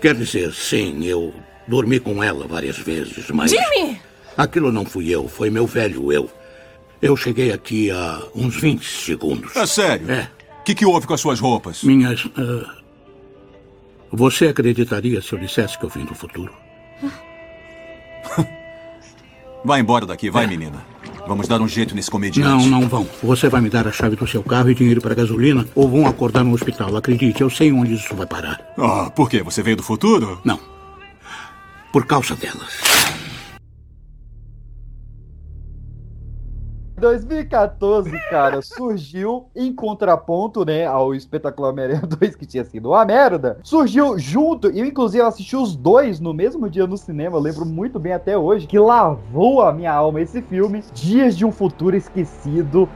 [0.00, 1.34] Quer dizer, sim, eu
[1.66, 3.50] dormi com ela várias vezes, mas.
[3.50, 4.00] Jimmy!
[4.36, 6.30] Aquilo não fui eu, foi meu velho eu.
[7.02, 9.56] Eu cheguei aqui há uns 20 segundos.
[9.56, 10.08] É sério?
[10.10, 10.30] É.
[10.60, 11.82] O que, que houve com as suas roupas?
[11.82, 12.24] Minhas.
[12.38, 12.76] ah,
[14.12, 16.54] Você acreditaria se eu dissesse que eu vim do futuro?
[19.64, 20.76] Vai embora daqui, vai, menina.
[21.26, 22.48] Vamos dar um jeito nesse comediante.
[22.48, 23.04] Não, não vão.
[23.20, 26.06] Você vai me dar a chave do seu carro e dinheiro para gasolina ou vão
[26.06, 26.96] acordar no hospital.
[26.96, 28.60] Acredite, eu sei onde isso vai parar.
[28.78, 29.42] Ah, por quê?
[29.42, 30.40] Você veio do futuro?
[30.44, 30.60] Não.
[31.92, 32.80] Por causa delas.
[36.96, 43.58] 2014, cara, surgiu em contraponto, né, ao espetacular Homem-Aranha 2, que tinha sido uma merda.
[43.62, 47.66] Surgiu junto, e eu inclusive assisti os dois no mesmo dia no cinema, eu lembro
[47.66, 50.82] muito bem até hoje, que lavou a minha alma esse filme.
[50.92, 52.88] Dias de um Futuro Esquecido.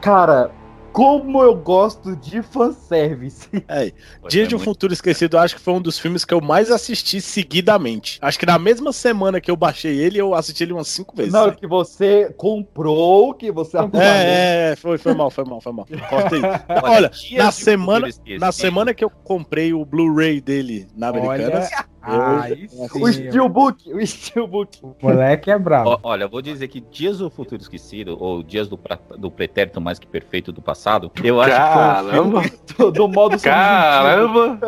[0.00, 0.50] Cara,
[0.92, 3.48] como eu gosto de fanservice.
[3.68, 3.92] É,
[4.28, 6.70] Dia de um Futuro Esquecido, eu acho que foi um dos filmes que eu mais
[6.70, 8.18] assisti seguidamente.
[8.20, 11.32] Acho que na mesma semana que eu baixei ele, eu assisti ele umas cinco vezes.
[11.32, 15.86] Não, que você comprou, que você É, é, foi, foi mal, foi mal, foi mal.
[16.10, 16.42] Corta aí.
[16.82, 21.70] Olha, Dias na semana, na semana que eu comprei o Blu-ray dele na Americanas,
[22.02, 24.78] Aí O Steelbook, o Steelbook.
[25.02, 25.90] Moleque é brabo.
[25.90, 29.30] Ó, Olha, eu vou dizer que Dias do Futuro Esquecido, ou Dias do, pra- do
[29.30, 32.52] Pretérito Mais Que Perfeito do Passado, eu acho que foi um filme...
[32.78, 34.58] do, do modo Caramba!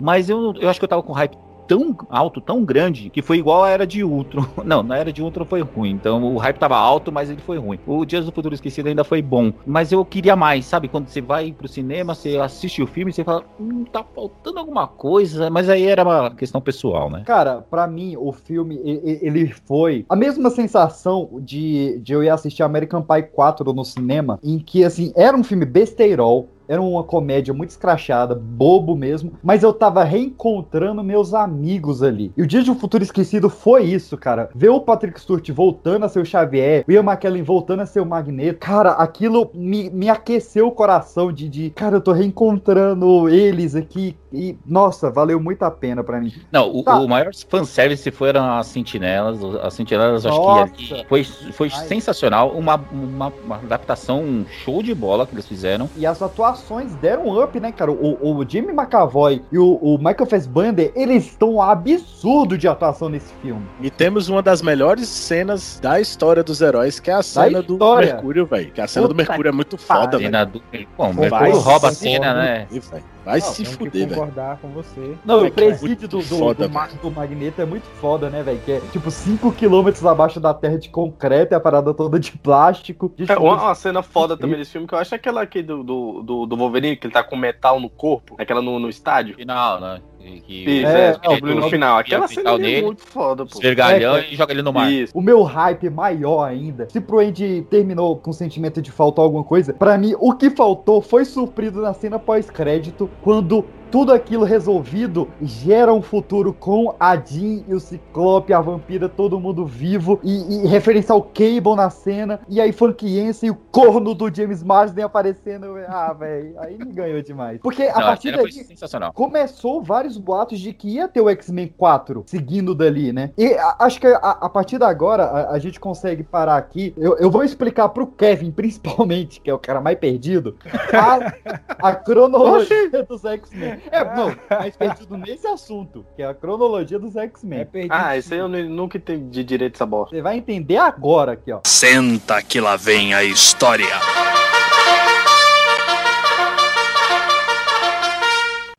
[0.00, 1.36] Mas eu, eu acho que eu tava com hype
[1.68, 4.46] tão alto, tão grande, que foi igual a Era de Ultron.
[4.64, 5.90] Não, na Era de Ultron foi ruim.
[5.90, 7.78] Então o hype tava alto, mas ele foi ruim.
[7.86, 9.52] O Dias do Futuro Esquecido ainda foi bom.
[9.66, 10.88] Mas eu queria mais, sabe?
[10.88, 14.86] Quando você vai pro cinema, você assiste o filme, você fala, hum, tá faltando alguma
[14.88, 15.50] coisa.
[15.50, 17.22] Mas aí era uma questão pessoal, né?
[17.26, 22.62] Cara, pra mim, o filme, ele foi a mesma sensação de, de eu ir assistir
[22.62, 27.54] American Pie 4 no cinema, em que, assim, era um filme besteirol, era uma comédia
[27.54, 32.30] muito escrachada, bobo mesmo, mas eu tava reencontrando meus amigos ali.
[32.36, 34.50] E o Dia de um Futuro Esquecido foi isso, cara.
[34.54, 38.00] Ver o Patrick Stewart voltando a ser o Xavier, o Ian McKellen voltando a ser
[38.00, 43.28] o Magneto, cara, aquilo me, me aqueceu o coração de, de, cara, eu tô reencontrando
[43.28, 46.32] eles aqui e, nossa, valeu muito a pena pra mim.
[46.52, 46.98] Não, o, Tá.
[46.98, 49.38] o maior fanservice foram as sentinelas.
[49.62, 50.72] As sentinelas, eu acho Nossa.
[50.72, 52.50] que foi, foi sensacional.
[52.50, 55.88] Uma, uma, uma adaptação show de bola que eles fizeram.
[55.96, 56.57] E as atuações
[57.00, 57.90] deram um up, né, cara?
[57.90, 63.32] O, o Jimmy McAvoy e o, o Michael Fassbender, eles estão absurdo de atuação nesse
[63.42, 63.62] filme.
[63.80, 67.76] E temos uma das melhores cenas da história dos heróis, que é a cena do?
[68.06, 68.70] Mercúrio, velho.
[68.72, 70.46] Que a cena do Puta Mercúrio é muito foda, velho.
[70.46, 70.62] Do-
[70.96, 72.66] Bom, o Mercúrio rouba a cena, né?
[72.70, 73.04] velho.
[73.28, 74.08] Vai Não, se fuder, velho.
[74.08, 75.14] concordar com você.
[75.22, 77.84] Não, É o é presídio do, muito do, foda, do, Ma- do Magneto é muito
[78.00, 78.58] foda, né, velho?
[78.64, 83.12] Que é tipo 5km abaixo da terra de concreto e a parada toda de plástico.
[83.14, 85.62] De É, uma, uma cena foda também desse filme que eu acho é aquela aqui
[85.62, 88.88] do, do, do, do Wolverine, que ele tá com metal no corpo, aquela no, no
[88.88, 89.34] estádio.
[89.36, 90.00] Final, né?
[90.46, 91.98] Que Isso, É, é, é, no final.
[91.98, 93.54] Aquela o cena metal ali é muito foda, pô.
[93.58, 94.90] Esvergalhão É, e joga ele no mar.
[94.92, 95.16] Isso.
[95.16, 99.44] O meu hype maior ainda, se pro Andy terminou com o sentimento de faltar alguma
[99.44, 105.28] coisa, pra mim o que faltou foi suprido na cena pós-crédito, quando tudo aquilo resolvido
[105.42, 110.64] gera um futuro com a Jean e o Ciclope, a vampira, todo mundo vivo, e,
[110.64, 115.04] e referência ao Cable na cena, e aí Funkiense e o corno do James Marsden
[115.04, 115.66] aparecendo.
[115.88, 117.60] Ah, velho, aí me ganhou demais.
[117.62, 121.28] Porque a Não, a partir foi daí começou vários boatos de que ia ter o
[121.28, 123.30] X-Men 4 seguindo dali, né?
[123.36, 126.92] E a- acho que a, a partir de agora a, a gente consegue parar aqui.
[126.96, 130.56] Eu, eu vou explicar pro Kevin, principalmente, que é o cara mais perdido,
[130.92, 133.77] a, a cronologia dos X-Men.
[133.90, 137.66] É, não, mais perdido nesse assunto, que é a cronologia dos X-Men.
[137.90, 140.14] Ah, isso aí eu nu- nunca entendi direito essa bosta.
[140.14, 141.60] Você vai entender agora aqui, ó.
[141.64, 143.86] Senta que lá vem a história.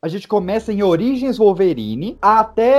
[0.10, 2.76] Gente começa em Origens Wolverine até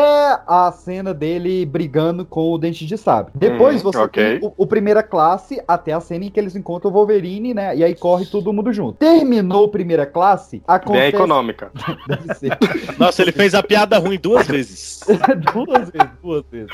[0.46, 3.32] a cena dele brigando com o Dente de Sabre.
[3.34, 4.38] Depois Hum, você ok.
[4.40, 7.76] tem o, o Primeira Classe até a cena em que eles encontram o Wolverine, né?
[7.76, 8.94] E aí corre todo mundo junto.
[8.98, 11.16] Terminou Primeira Classe, Bem acontece...
[11.16, 11.70] econômica.
[12.06, 12.58] Deve ser.
[12.98, 15.00] Nossa, ele fez a piada ruim duas vezes.
[15.54, 16.70] duas vezes, duas vezes.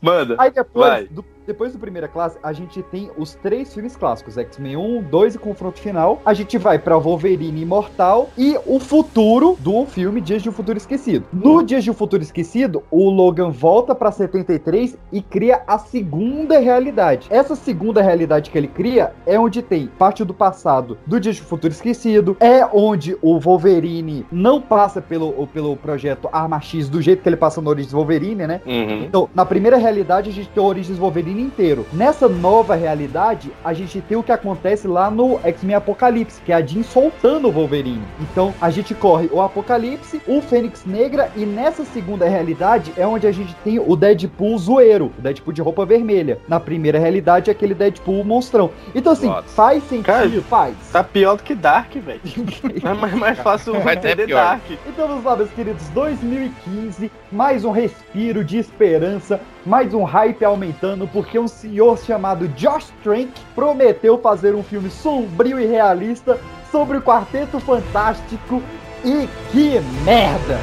[0.00, 0.36] Manda.
[0.38, 1.04] Aí depois Vai.
[1.06, 5.34] do, depois do Primeira Classe, a gente tem os três filmes clássicos: X-Men 1, 2
[5.36, 6.20] e Confronto Final.
[6.24, 10.76] A gente vai pra Wolverine Imortal e o futuro do filme Dias de um Futuro
[10.76, 11.24] Esquecido.
[11.32, 16.58] No Dias de um Futuro Esquecido, o Logan volta pra 73 e cria a segunda
[16.58, 17.28] realidade.
[17.30, 21.42] Essa segunda realidade que ele cria é onde tem parte do passado do Dias de
[21.42, 27.00] um Futuro Esquecido, é onde o Wolverine não passa pelo, pelo projeto Arma X do
[27.00, 28.60] jeito que ele passa no Origins Wolverine, né?
[28.66, 29.04] Uhum.
[29.04, 31.86] Então, na primeira realidade, a gente tem o Origins Wolverine inteiro.
[31.92, 36.56] Nessa nova realidade, a gente tem o que acontece lá no X-Men Apocalipse, que é
[36.56, 38.02] a Jean soltando o Wolverine.
[38.20, 43.26] Então, a gente corre o Apocalipse, o Fênix Negra, e nessa segunda realidade é onde
[43.26, 46.38] a gente tem o Deadpool zoeiro, o Deadpool de roupa vermelha.
[46.48, 48.70] Na primeira realidade, é aquele Deadpool monstrão.
[48.94, 49.48] Então, assim, Nossa.
[49.48, 50.74] faz sentido, Cara, faz.
[50.92, 52.20] Tá pior do que Dark, velho.
[52.86, 54.42] É mais, mais fácil Vai entender pior.
[54.42, 54.62] Dark.
[54.86, 61.08] Então vamos lá, meus queridos, 2015, mais um respiro de esperança, mais um hype aumentando,
[61.08, 66.38] porque um senhor chamado Josh Trank prometeu fazer um filme sombrio e realista
[66.70, 68.62] sobre o Quarteto Fantástico
[69.04, 70.58] e que merda!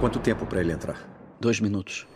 [0.00, 0.96] Quanto tempo pra ele entrar?
[1.38, 2.06] Dois minutos.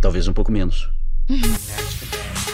[0.00, 0.90] Talvez um pouco menos.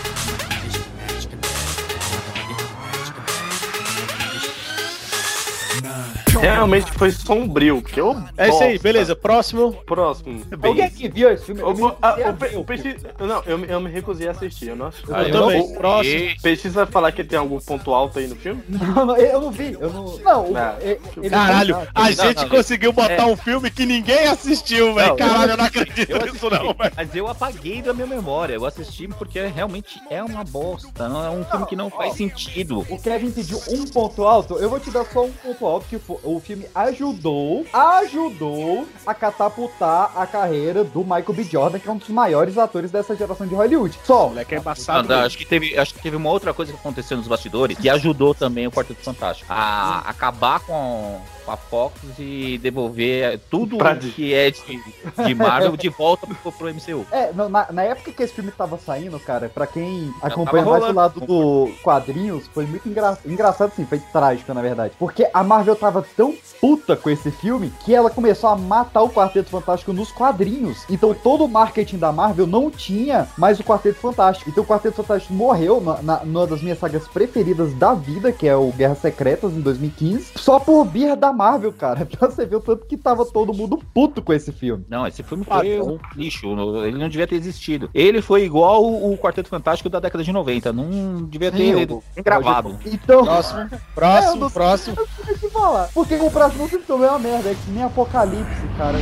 [6.41, 8.17] Realmente foi sombrio, porque eu.
[8.37, 9.15] É isso aí, beleza.
[9.17, 9.73] Próximo.
[9.87, 10.43] Próximo.
[10.63, 11.61] Alguém aqui viu esse filme?
[11.61, 14.69] Eu, Eu a Pe- Peixe- não, eu, me- eu me recusei a assistir.
[14.69, 15.07] Eu não assisti.
[15.13, 15.61] Ah, eu também.
[15.61, 16.31] O- Próximo.
[16.43, 18.63] Precisa falar que tem algum ponto alto aí no filme?
[18.69, 20.19] Não, não, eu não vi, eu não.
[20.19, 20.75] Não, Não.
[20.81, 23.25] ele- Caralho, a Não, gente não, conseguiu botar é.
[23.27, 25.17] um filme que ninguém assistiu, velho.
[25.17, 26.93] Caralho, eu não acredito Eu nisso, assisti, não, velho.
[26.97, 28.55] mas eu apaguei da minha memória.
[28.55, 31.09] Eu assisti porque realmente é uma bosta.
[31.09, 32.85] Não é um filme que não faz sentido.
[32.89, 35.99] O Kevin pediu um ponto alto, eu vou te dar só um ponto alto, que
[36.23, 41.45] o filme ajudou, ajudou a catapultar a carreira do Michael B.
[41.45, 43.99] Jordan, que é um dos maiores atores dessa geração de Hollywood.
[44.05, 44.29] Só.
[44.29, 45.13] Moleque é embaçado.
[45.15, 48.35] acho, que teve, acho que teve uma outra coisa que aconteceu nos bastidores que ajudou
[48.35, 51.21] também o Quarteto Fantástico a acabar com
[51.51, 54.81] a Fox e devolver tudo Pra o que é de,
[55.27, 57.07] de Marvel de volta pro, pro MCU.
[57.11, 60.81] É, na- na, época que esse filme tava saindo, cara, pra quem acompanha mais do
[60.81, 60.95] rolando.
[60.95, 64.95] lado do quadrinhos, foi muito engra engraçado, sim, foi trágico, na verdade.
[64.99, 69.09] Porque a Marvel tava tão puta com esse filme que ela começou a matar o
[69.11, 70.85] Quarteto Fantástico nos quadrinhos.
[70.91, 74.51] Então todo o marketing da Marvel não tinha mais o Quarteto Fantástico.
[74.51, 78.47] Então o Quarteto Fantástico morreu na, na- numa das minhas sagas preferidas da vida, que
[78.49, 82.05] é o Guerras Secretas, em 2015, só por birra da Marvel, cara.
[82.19, 84.85] Pra você ver o tanto que tava todo mundo puto com esse filme.
[84.89, 86.47] Não, esse filme foi um lixo.
[86.85, 87.89] Ele não devia ter existido.
[87.95, 90.73] Ele foi igual o Quarteto Fantástico da década de 90.
[90.73, 92.77] Não devia ter Sim, o- gravado.
[92.85, 93.25] Então.
[93.25, 94.97] Próximo, É, eu próximo, não- próximo.
[94.99, 95.89] Eu não sei o que falar.
[95.95, 97.51] Porque o próximo filme também é uma merda.
[97.51, 98.99] É que nem Apocalipse, cara.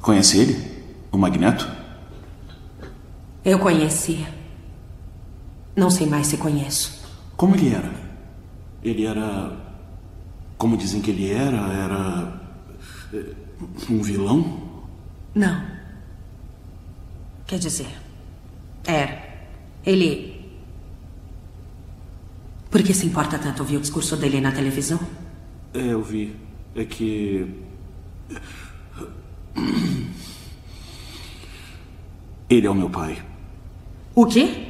[0.00, 0.84] Conhece ele?
[1.10, 1.68] O Magneto?
[3.44, 4.26] Eu conhecia.
[5.76, 6.97] Não sei mais se conheço.
[7.38, 7.90] Como ele era?
[8.82, 9.56] Ele era.
[10.58, 11.56] Como dizem que ele era?
[11.72, 12.40] Era.
[13.14, 13.32] eh,
[13.88, 14.60] Um vilão?
[15.34, 15.62] Não.
[17.46, 17.86] Quer dizer,
[18.84, 19.22] era.
[19.86, 20.36] Ele.
[22.70, 24.98] Por que se importa tanto ouvir o discurso dele na televisão?
[25.72, 26.34] É, eu vi.
[26.74, 27.46] É que.
[32.50, 33.22] Ele é o meu pai.
[34.14, 34.67] O quê?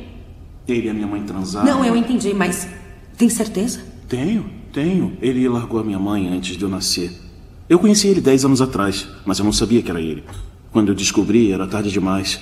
[0.68, 1.66] Ele e a minha mãe transaram.
[1.66, 2.68] Não, eu entendi, mas.
[3.16, 3.80] Tem certeza?
[4.06, 5.16] Tenho, tenho.
[5.20, 7.10] Ele largou a minha mãe antes de eu nascer.
[7.68, 10.22] Eu conheci ele dez anos atrás, mas eu não sabia que era ele.
[10.70, 12.38] Quando eu descobri, era tarde demais.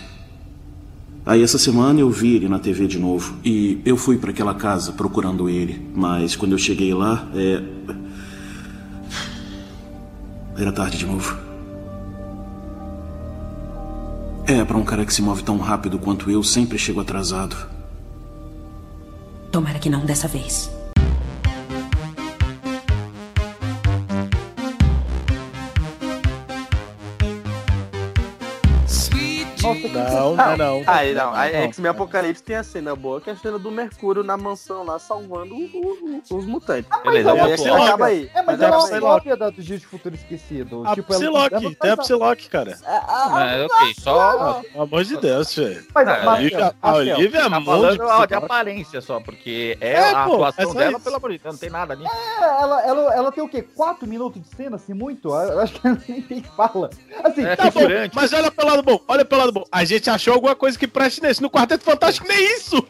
[1.24, 4.54] Aí essa semana eu vi ele na TV de novo e eu fui para aquela
[4.54, 7.62] casa procurando ele, mas quando eu cheguei lá, é...
[10.56, 11.36] era tarde de novo.
[14.46, 17.56] É, para um cara que se move tão rápido quanto eu, sempre chego atrasado.
[19.56, 20.75] Tomara que não dessa vez.
[29.74, 30.82] Nossa, Não, não, é não.
[30.86, 34.22] Aí não, a X-Men Apocalipse tem a cena boa, que é a cena do Mercúrio
[34.22, 36.88] na mansão lá, salvando o- o- os mutantes.
[37.02, 38.30] Beleza, Aí é acaba aí.
[38.34, 39.00] É, mas Mas é é uma Psylocke.
[39.14, 40.82] cópia da do Dia de Futuro Esquecido.
[40.86, 42.78] A tipo, ela- Psylocke, ela tem a Psylocke, cara.
[42.84, 44.62] É, ok, só.
[44.62, 45.86] Pelo amor de Deus, velho.
[45.94, 48.26] Mas, Ah, A Olivia, é Tá muito.
[48.28, 51.58] de aparência só, porque é, É, a atuação é dela, pelo amor de Deus, não
[51.60, 52.04] tem nada ali.
[52.04, 53.62] É, ela, ela, ela tem o quê?
[53.62, 55.28] Quatro minutos de cena, assim, muito?
[55.28, 56.90] Eu acho que ela nem tem fala.
[57.24, 57.80] Assim, É, Tá bom,
[58.14, 59.64] mas olha pelo lado bom, olha pelo lado bom.
[59.70, 61.42] A gente achou alguma coisa que preste nesse.
[61.42, 62.82] No Quarteto Fantástico, nem isso!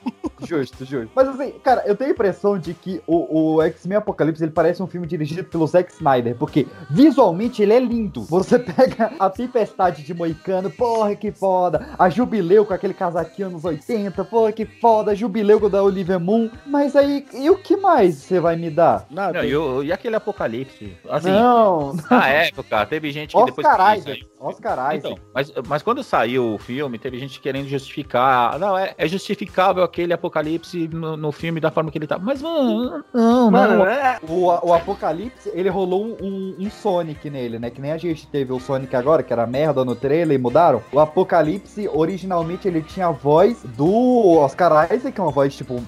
[0.47, 1.11] Justo, justo.
[1.15, 4.83] Mas assim, cara, eu tenho a impressão de que o, o X-Men Apocalipse ele parece
[4.83, 8.23] um filme dirigido pelo Zack Snyder, porque visualmente ele é lindo.
[8.25, 11.89] Você pega a Tempestade de Moicano, porra, que foda.
[11.99, 15.13] A Jubileu com aquele casaquinho anos 80, porra, que foda.
[15.13, 16.51] A Jubileu da Olivia Moon.
[16.67, 19.07] Mas aí, e o que mais você vai me dar?
[19.11, 20.97] Não, e, o- e aquele apocalipse?
[21.09, 23.67] Assim, Não, Na época, teve gente que depois.
[23.67, 24.27] Oscar Isaac.
[24.39, 24.97] Oscar Isaac.
[24.99, 28.59] Então, mas, mas quando saiu o filme, teve gente querendo justificar.
[28.59, 32.19] Não, é, é justificável aquele apocalipse no, no filme da forma que ele tá.
[32.19, 33.87] Mas, mano, não, Mano, não.
[33.87, 37.71] é- o, o Apocalipse, ele rolou um, um- um Sonic nele, né?
[37.71, 40.83] Que nem a gente teve o Sonic agora, que era merda no trailer e mudaram.
[40.93, 45.83] O Apocalipse, originalmente, ele tinha a voz do Oscar Isaac, que é uma voz, tipo,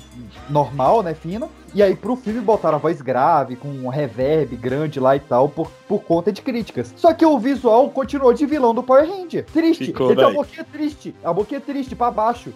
[0.48, 1.14] normal, né?
[1.14, 1.48] Fina.
[1.74, 5.48] E aí, pro filme, botaram a voz grave, com um reverb grande lá e tal,
[5.48, 6.92] por, por conta de críticas.
[6.96, 9.44] Só que o visual continuou de vilão do Power Ranger.
[9.52, 9.86] Triste.
[9.86, 10.36] Ficou, ele tem a véi.
[10.36, 11.14] boquinha triste.
[11.22, 12.52] A boquinha triste, pra baixo.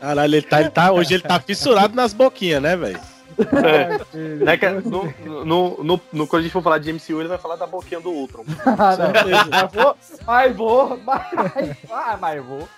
[0.00, 3.00] Caralho, ele tá, ele tá, hoje ele tá fissurado nas boquinhas, né, velho?
[4.14, 7.28] É, né, que no, no, no, no- quando a gente for falar de MCU, ele
[7.28, 8.44] vai falar da boquinha do Ultron.
[8.64, 8.96] Ah,
[9.50, 12.68] mas vou, mas vou, mas, ah, mas vou.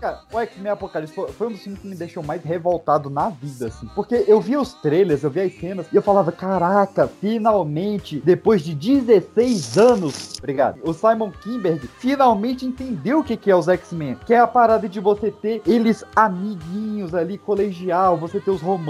[0.00, 3.28] Cara, o X-Men Apocalipse foi, foi um dos filmes que me deixou mais revoltado na
[3.28, 3.88] vida, assim.
[3.94, 8.62] Porque eu via os trailers, eu via as cenas, e eu falava, caraca, finalmente, depois
[8.62, 14.16] de 16 anos, obrigado, o Simon Kimberg finalmente entendeu o que, que é os X-Men.
[14.26, 18.82] Que é a parada de você ter eles amiguinhos ali, colegial, você ter os romances,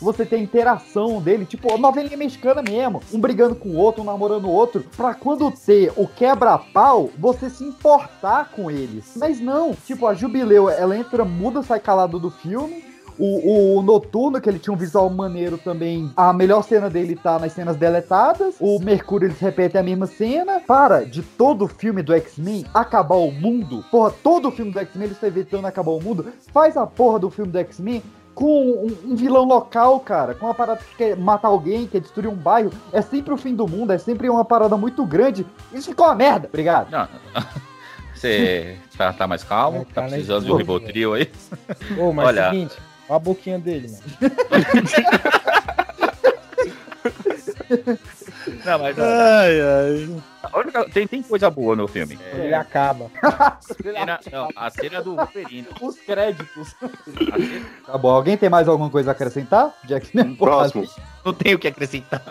[0.00, 3.02] você ter a interação dele, tipo, novelinha mexicana mesmo.
[3.12, 7.50] Um brigando com o outro, um namorando o outro, pra quando ter o quebra-pau, você
[7.50, 9.12] se importar com eles.
[9.16, 12.88] Mas não, tipo, a Jubileu, ela entra muda, sai calado do filme.
[13.18, 16.08] O, o Noturno, que ele tinha um visual maneiro também.
[16.16, 18.54] A melhor cena dele tá nas cenas deletadas.
[18.60, 20.60] O Mercúrio, eles repetem a mesma cena.
[20.60, 23.84] Para de todo o filme do X-Men acabar o mundo.
[23.90, 26.26] Porra, todo o filme do X-Men eles estão evitando acabar o mundo.
[26.52, 28.04] Faz a porra do filme do X-Men
[28.38, 32.28] com um, um vilão local, cara, com uma parada que quer matar alguém, quer destruir
[32.28, 35.44] um bairro, é sempre o fim do mundo, é sempre uma parada muito grande.
[35.72, 36.88] Isso ficou uma merda, obrigado.
[36.88, 37.08] Não.
[38.14, 39.84] Você tá, tá mais calmo?
[39.86, 40.56] Tá tá precisando de um.
[40.56, 41.28] Ribotril aí?
[41.98, 42.76] Ô, mas Olha, seguinte,
[43.08, 44.02] olha a boquinha dele, mano.
[48.64, 48.98] Não, mas.
[48.98, 50.08] Ai, ai.
[50.52, 52.18] A única- tem, tem coisa boa no filme.
[52.32, 53.10] É, Ele acaba.
[53.22, 55.66] a cena, não, a cena do Wolverine.
[55.80, 56.74] Os créditos.
[57.86, 59.74] Tá bom, alguém tem mais alguma coisa a acrescentar?
[59.84, 60.86] De X-Men Próximo.
[61.24, 62.22] Não tenho o que acrescentar.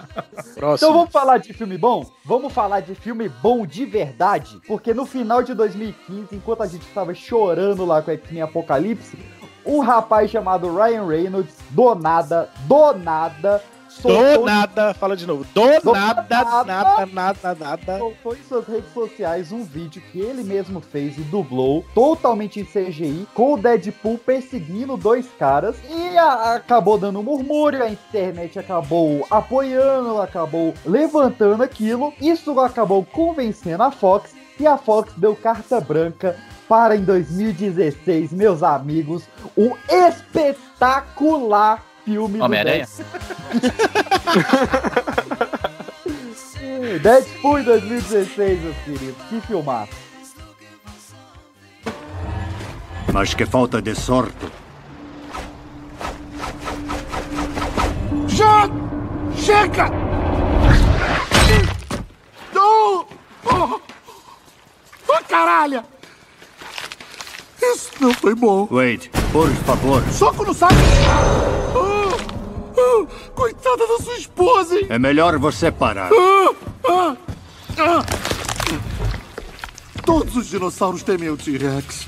[0.55, 2.05] Então vamos falar de filme bom?
[2.25, 4.59] Vamos falar de filme bom de verdade?
[4.67, 9.17] Porque no final de 2015, enquanto a gente estava chorando lá com X-Men Apocalipse,
[9.65, 13.61] um rapaz chamado Ryan Reynolds, do nada, do nada,
[14.01, 15.45] Do nada, fala de novo.
[15.53, 16.63] Do, Do nada, nada.
[16.65, 17.97] nada, nada, nada.
[17.97, 22.65] soltou em suas redes sociais um vídeo que ele mesmo fez e dublou, totalmente em
[22.65, 25.75] CGI, com o Deadpool perseguindo dois caras.
[25.89, 32.13] E a- acabou dando um murmúrio, a internet acabou apoiando, acabou levantando aquilo.
[32.21, 34.35] Isso acabou convencendo a Fox.
[34.59, 36.35] E a Fox deu carta branca
[36.67, 39.23] para em 2016, meus amigos,
[39.55, 42.87] o espetacular filme Homem-Aranha?
[46.77, 46.99] Deadpool.
[47.01, 49.21] Deadpool em 2016, meus queridos.
[49.29, 49.91] Que filmaço.
[53.13, 54.47] Mas que falta de sorte.
[58.27, 58.69] Já!
[59.35, 59.89] Chega!
[62.53, 63.05] Não!
[63.45, 63.79] Oh,
[65.09, 65.83] oh caralho!
[67.61, 68.65] Isso não foi bom.
[68.67, 70.01] Wade, por favor.
[70.11, 70.73] Soco no saco!
[71.75, 71.96] Ah,
[73.33, 74.87] coitada da sua esposa, hein?
[74.89, 76.09] É melhor você parar.
[76.11, 76.53] Ah,
[76.87, 77.15] ah,
[77.77, 78.05] ah.
[80.05, 82.07] Todos os dinossauros temem o T-Rex.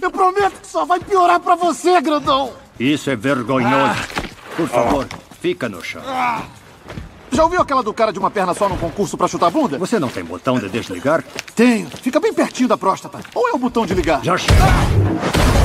[0.00, 2.52] Eu prometo que só vai piorar pra você, grandão!
[2.78, 4.00] Isso é vergonhoso.
[4.56, 5.06] Por favor,
[5.40, 6.02] fica no chão.
[7.30, 9.78] Já ouviu aquela do cara de uma perna só num concurso pra chutar bunda?
[9.78, 11.24] Você não tem botão de desligar?
[11.54, 11.88] Tenho.
[11.88, 13.20] Fica bem pertinho da próstata.
[13.34, 14.22] Ou é o botão de ligar?
[14.22, 15.61] Já chega.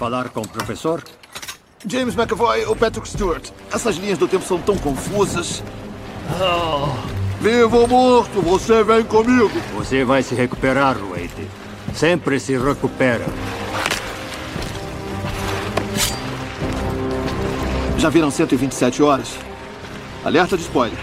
[0.00, 1.04] Falar com o professor?
[1.86, 3.50] James McAvoy ou Patrick Stewart.
[3.70, 5.62] Essas linhas do tempo são tão confusas.
[7.38, 9.50] Vivo ou morto, você vem comigo.
[9.76, 11.46] Você vai se recuperar, Wade.
[11.94, 13.26] Sempre se recupera.
[17.98, 19.36] Já viram 127 horas?
[20.24, 20.98] Alerta de spoiler.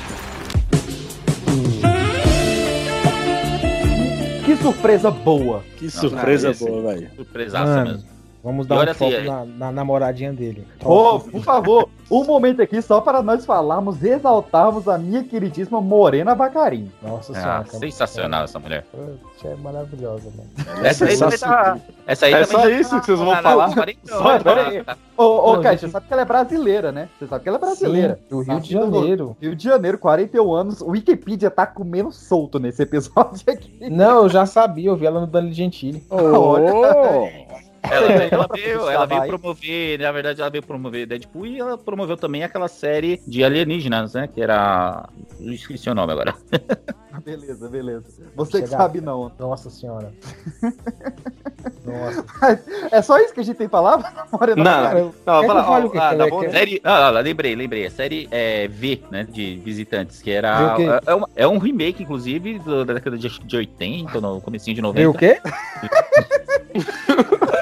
[4.44, 5.64] Que surpresa boa.
[5.78, 7.12] Que surpresa Ah, boa, velho.
[7.16, 8.17] Surpresaça Mano, mesmo.
[8.48, 10.66] Vamos dar olha um foco assim, na, na namoradinha dele.
[10.82, 16.34] Ô, por favor, um momento aqui só para nós falarmos, exaltarmos a minha queridíssima Morena
[16.34, 16.90] Bacarim.
[17.04, 18.86] Nossa Ah, sensacional essa mulher.
[19.44, 20.86] É maravilhosa, mano.
[20.86, 21.78] Essa aí também tá.
[22.08, 23.70] Essa aí É também só já isso tá- que vocês vão tá- falar?
[23.76, 24.44] tá-
[24.86, 24.98] tá-.
[25.18, 27.10] Ô, ô gente- você sabe que ela é brasileira, né?
[27.20, 28.16] Você sabe que ela é brasileira.
[28.16, 29.38] Sim, do Rio de Janeiro.
[29.42, 30.80] Rio de Janeiro, 41 anos.
[30.80, 33.90] O Wikipedia tá comendo solto nesse episódio aqui.
[33.90, 36.02] Não, eu já sabia, eu vi ela no Danilo Gentili.
[37.84, 42.18] Ela, ela veio, ela veio promover, na verdade, ela veio promover Deadpool e ela promoveu
[42.18, 44.28] também aquela série de alienígenas, né?
[44.28, 45.08] Que era.
[45.40, 46.36] Eu esqueci o nome agora.
[47.26, 48.06] Beleza, beleza.
[48.36, 49.32] Você que sabe não.
[49.40, 50.14] Nossa senhora.
[51.84, 52.26] Nossa.
[52.92, 54.28] É só isso que a gente tem falar?
[54.32, 55.98] Morena Não, não, não, Quer que fala, eu fale ó, o quê?
[55.98, 56.82] ah, quer- bom- Série.
[56.84, 57.86] Ah, ah, lembrei, lembrei.
[57.88, 59.24] A série é, V, né?
[59.30, 60.76] De visitantes, que era.
[60.76, 60.84] quê?
[61.06, 64.82] É, uma- é um remake, inclusive, do- da década de, de 80, no comecinho de
[64.82, 65.00] 90.
[65.02, 65.42] Viu o quê?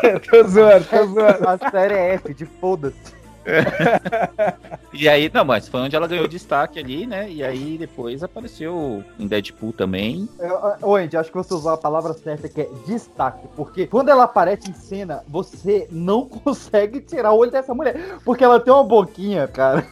[0.30, 1.48] tô zoando, tô zoando.
[1.48, 3.16] A série é F, de foda-se.
[4.98, 7.30] E aí, não, mas foi onde ela ganhou destaque ali, né?
[7.30, 10.30] E aí depois apareceu em Deadpool também.
[10.40, 13.46] É, Ô, Andy, acho que você usou a palavra certa que é destaque.
[13.58, 18.18] Porque quando ela aparece em cena, você não consegue tirar o olho dessa mulher.
[18.24, 19.86] Porque ela tem uma boquinha, cara.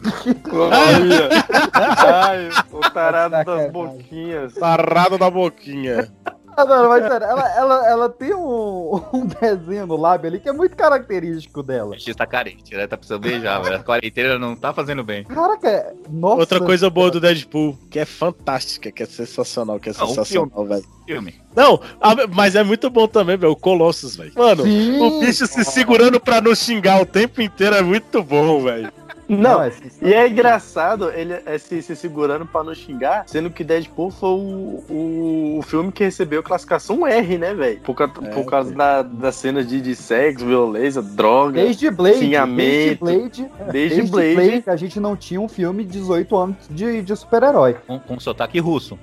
[1.74, 4.54] Ai, o tarado das boquinhas.
[4.54, 6.10] Sarrado da boquinha.
[6.56, 10.48] Ah, não, mas sério, ela, ela, ela tem um, um desenho no lábio ali que
[10.48, 11.90] é muito característico dela.
[11.96, 12.86] O X tá carente, né?
[12.86, 13.76] Tá precisando beijar, velho.
[13.76, 15.24] A quarentena não tá fazendo bem.
[15.24, 16.40] Caraca, é- nossa.
[16.40, 20.08] Outra coisa boa do Deadpool, que é fantástica, que é sensacional, que é Não, o
[20.08, 20.84] sensacional, velho.
[21.06, 21.34] Filme.
[21.54, 24.32] Não, a- mas é muito bom também, velho, o Colossus, velho.
[24.34, 25.00] Mano, Sim.
[25.00, 28.90] o bicho se segurando pra não xingar o tempo inteiro é muito bom, velho.
[29.28, 29.72] Não, é
[30.02, 34.28] e é engraçado ele é, se, se segurando pra não xingar, sendo que Deadpool foi
[34.30, 37.80] o, o, o filme que recebeu classificação R, né, velho?
[37.80, 42.18] Por, ca- É, por causa da, das cenas de, de sexo, violência, droga, Desde Blade,
[42.18, 43.04] desde xingamento.
[43.04, 44.64] Blade, Desde Blade.
[44.66, 47.76] a gente não tinha um filme de 18 anos de, de super-herói.
[47.86, 48.98] Com, com sotaque russo.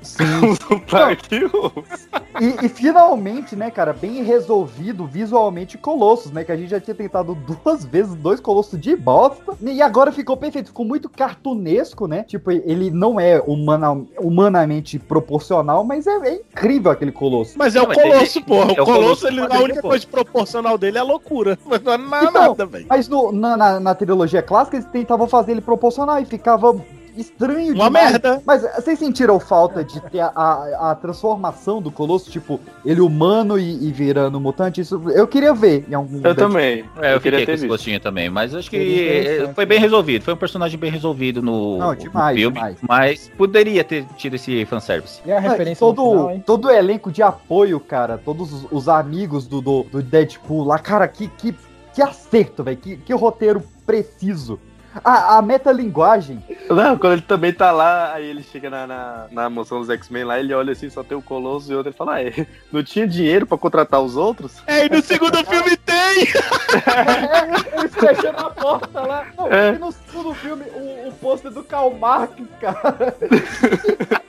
[2.39, 6.43] E, e finalmente, né, cara, bem resolvido visualmente Colossus, né?
[6.43, 9.53] Que a gente já tinha tentado duas vezes dois Colossos de bosta.
[9.61, 12.24] E agora ficou perfeito, ficou muito cartunesco, né?
[12.24, 17.53] Tipo, ele não é humana, humanamente proporcional, mas é, é incrível aquele Colosso.
[17.57, 18.72] Mas é Não, o Colosso, ele- porra.
[18.74, 21.57] é O Colosso, Colosso ele, a única coisa proporcional dele é a loucura.
[21.66, 22.86] Mas não é nada, Então, velho.
[22.89, 26.74] Mas no- na, na, na trilogia clássica eles tentavam fazer ele proporcional e ficava
[27.16, 28.12] estranho Uma demais.
[28.12, 28.41] merda.
[28.45, 33.57] Mas vocês sentiram falta de ter a, a, a transformação do Colosso, tipo, ele humano
[33.59, 34.82] e, e virando mutante?
[34.82, 36.86] Isso eu queria ver em algum Eu também.
[37.01, 37.68] É, eu, queria fiquei com ter esse visto.
[37.68, 40.24] gostinho também, mas acho que eh, foi bem resolvido.
[40.24, 42.78] Foi um personagem bem resolvido no, Não, no demais, filme, demais.
[42.88, 45.22] mas poderia ter tido esse fanservice.
[45.26, 48.68] E a Ah, referência todo, no final, todo o elenco de apoio, cara, todos os,
[48.72, 51.55] os amigos do, do, do Deadpool lá, cara, que, que,
[51.93, 54.59] que acerto, velho, que, que roteiro preciso.
[55.05, 59.49] A, a metalinguagem, Não, quando ele também tá lá, aí ele chega na, na, na
[59.49, 62.15] mansão dos X-Men lá, ele olha assim, só tem o Colosso e outro, ele fala,
[62.15, 64.61] ah, é, não tinha dinheiro pra contratar os outros?
[64.67, 65.95] É, e no segundo filme tem!
[65.95, 69.25] é, ele fechando a porta lá.
[69.37, 69.73] Não, É.
[69.75, 73.15] e no segundo filme, o, o pôster do Karl Marx, cara.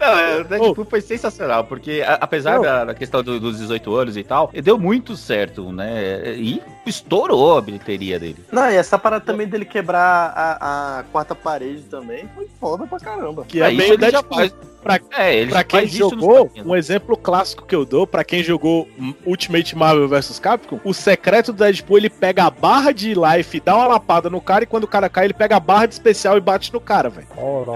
[0.00, 3.94] Não, é, o Deadpool foi sensacional, porque a- apesar da, da questão do- dos 18
[3.96, 6.34] anos e tal, deu muito certo, né?
[6.36, 8.44] E estourou a bilheteria dele.
[8.52, 12.98] Não, e essa parada também dele quebrar a, a quarta parede também foi foda pra
[12.98, 13.44] caramba.
[13.46, 14.50] Que é ele já Deadpool.
[14.88, 18.88] Pra, É, ele pra quem jogou, um exemplo clássico que eu dou, pra quem jogou
[19.26, 23.76] Ultimate Marvel vs Capcom, o secreto do Deadpool, ele pega a barra de life, dá
[23.76, 26.38] uma lapada no cara, e quando o cara cai, ele pega a barra de especial
[26.38, 27.26] e bate no cara, velho.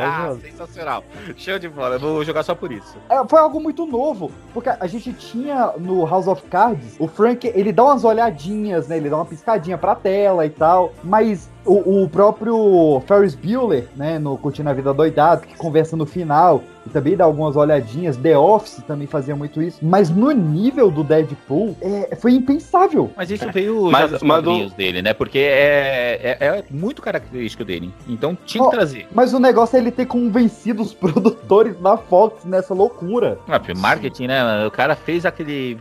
[0.01, 1.05] Ah, sensacional.
[1.37, 2.97] Show de bola, eu vou jogar só por isso.
[3.11, 7.47] É, foi algo muito novo, porque a gente tinha no House of Cards, o Frank,
[7.55, 12.03] ele dá umas olhadinhas, né, ele dá uma piscadinha pra tela e tal, mas o,
[12.05, 16.91] o próprio Ferris Bueller, né, no Curtindo a Vida Doidado, que conversa no final, e
[16.91, 21.77] também dá algumas olhadinhas, The Office também fazia muito isso, mas no nível do Deadpool,
[21.81, 23.11] é, foi impensável.
[23.17, 25.15] Mas isso veio Mas- já dos mas do- dele, né?
[25.15, 27.93] Porque é, é, é muito característico dele.
[28.09, 29.07] Então tinha Ó, que trazer.
[29.15, 33.39] Mas o negócio é ele ter convencido os produtores da Fox nessa loucura.
[33.47, 34.67] Ah, marketing, né?
[34.67, 35.79] O cara fez aquele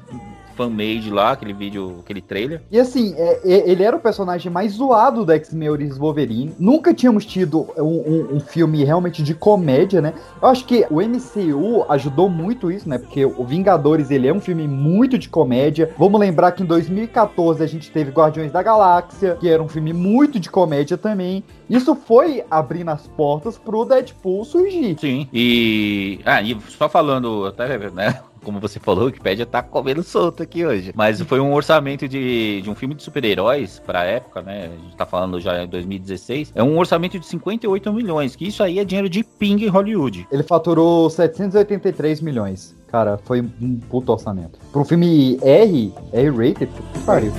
[0.55, 2.61] fan-made lá, aquele vídeo, aquele trailer.
[2.71, 6.53] E assim, é- é- ele era o personagem mais zoado do X-Men Origins Wolverine.
[6.59, 10.13] Nunca tínhamos tido um, um- um filme realmente de comédia, né?
[10.41, 12.97] Eu acho que o MCU ajudou muito isso, né?
[12.97, 15.91] Porque o Vingadores, ele é um filme muito de comédia.
[15.97, 19.93] Vamos lembrar que em 2014 a gente teve Guardiões da Galáxia, que era um filme
[19.93, 21.43] muito de comédia também.
[21.69, 24.97] Isso foi abrindo as portas pro Deadpool surgir.
[24.99, 25.27] Sim.
[25.33, 26.19] E.
[26.25, 28.19] Ah, e só falando, até, né?
[28.43, 30.91] Como você falou, o Wikipedia tá comendo solto aqui hoje.
[30.95, 34.65] Mas foi um orçamento de, de um filme de super-heróis pra época, né?
[34.65, 36.51] A gente tá falando já em 2016.
[36.55, 40.27] É um orçamento de 58 milhões, que isso aí é dinheiro de ping em Hollywood.
[40.31, 42.75] Ele faturou 783 milhões.
[42.91, 44.59] Cara, foi um puto orçamento.
[44.71, 47.31] Pra um filme R, R-rated, que pariu.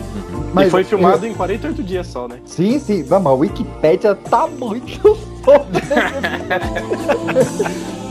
[0.59, 2.41] e foi filmado em 48 dias só, né?
[2.47, 3.03] Sim, sim.
[3.03, 5.83] Vamos, a Wikipédia tá muito foda.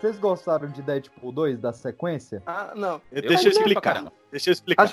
[0.00, 2.42] Vocês gostaram de Deadpool 2, da sequência?
[2.46, 3.00] Ah, não.
[3.10, 4.12] Eu- deixa eu explicar.
[4.30, 4.92] Deixa eu explicar.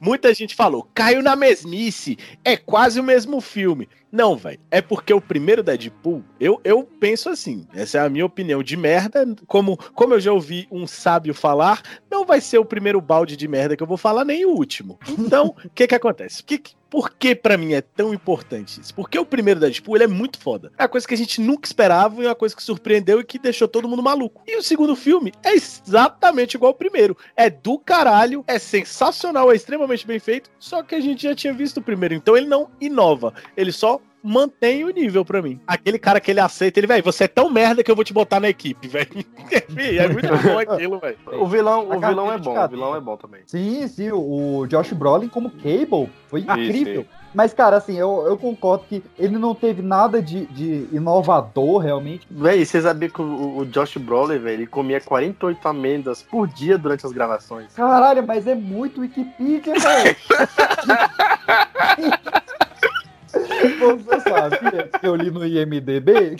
[0.00, 3.88] Muita gente falou, caiu na mesmice, é quase o mesmo filme.
[4.12, 8.26] Não, velho, é porque o primeiro Deadpool, eu, eu penso assim, essa é a minha
[8.26, 12.64] opinião de merda, como, como eu já ouvi um sábio falar, não vai ser o
[12.64, 14.98] primeiro balde de merda que eu vou falar, nem o último.
[15.18, 16.42] Então, o que que acontece?
[16.44, 18.94] Que, que- por que pra mim é tão importante isso?
[18.94, 20.70] Porque o primeiro Deadpool, ele é muito foda.
[20.78, 23.36] É uma coisa que a gente nunca esperava, e uma coisa que surpreendeu e que
[23.36, 24.42] deixou todo mundo maluco.
[24.46, 27.16] E o segundo filme é exatamente igual ao primeiro.
[27.36, 31.52] É do caralho, é sensacional, é extremamente bem feito, só que a gente já tinha
[31.52, 35.60] visto o primeiro, então ele não inova, ele só mantém o nível pra mim.
[35.66, 38.12] Aquele cara que ele aceita, ele, velho, você é tão merda que eu vou te
[38.14, 39.08] botar na equipe, velho.
[40.00, 41.18] é muito bom aquilo, velho.
[41.32, 43.42] O vilão, A o vilão é bom, o vilão é bom também.
[43.46, 47.02] Sim, sim, o Josh Brolin como Cable foi incrível.
[47.02, 47.23] isso.
[47.34, 52.26] Mas, cara, assim, eu, eu concordo que ele não teve nada de, de inovador, realmente.
[52.30, 56.78] Véi, você sabia que o, o Josh Brolin, velho, ele comia 48 amêndoas por dia
[56.78, 57.74] durante as gravações?
[57.74, 60.16] Caralho, mas é muito Wikipedia, velho.
[63.78, 66.36] Você sabia que eu li no IMDB?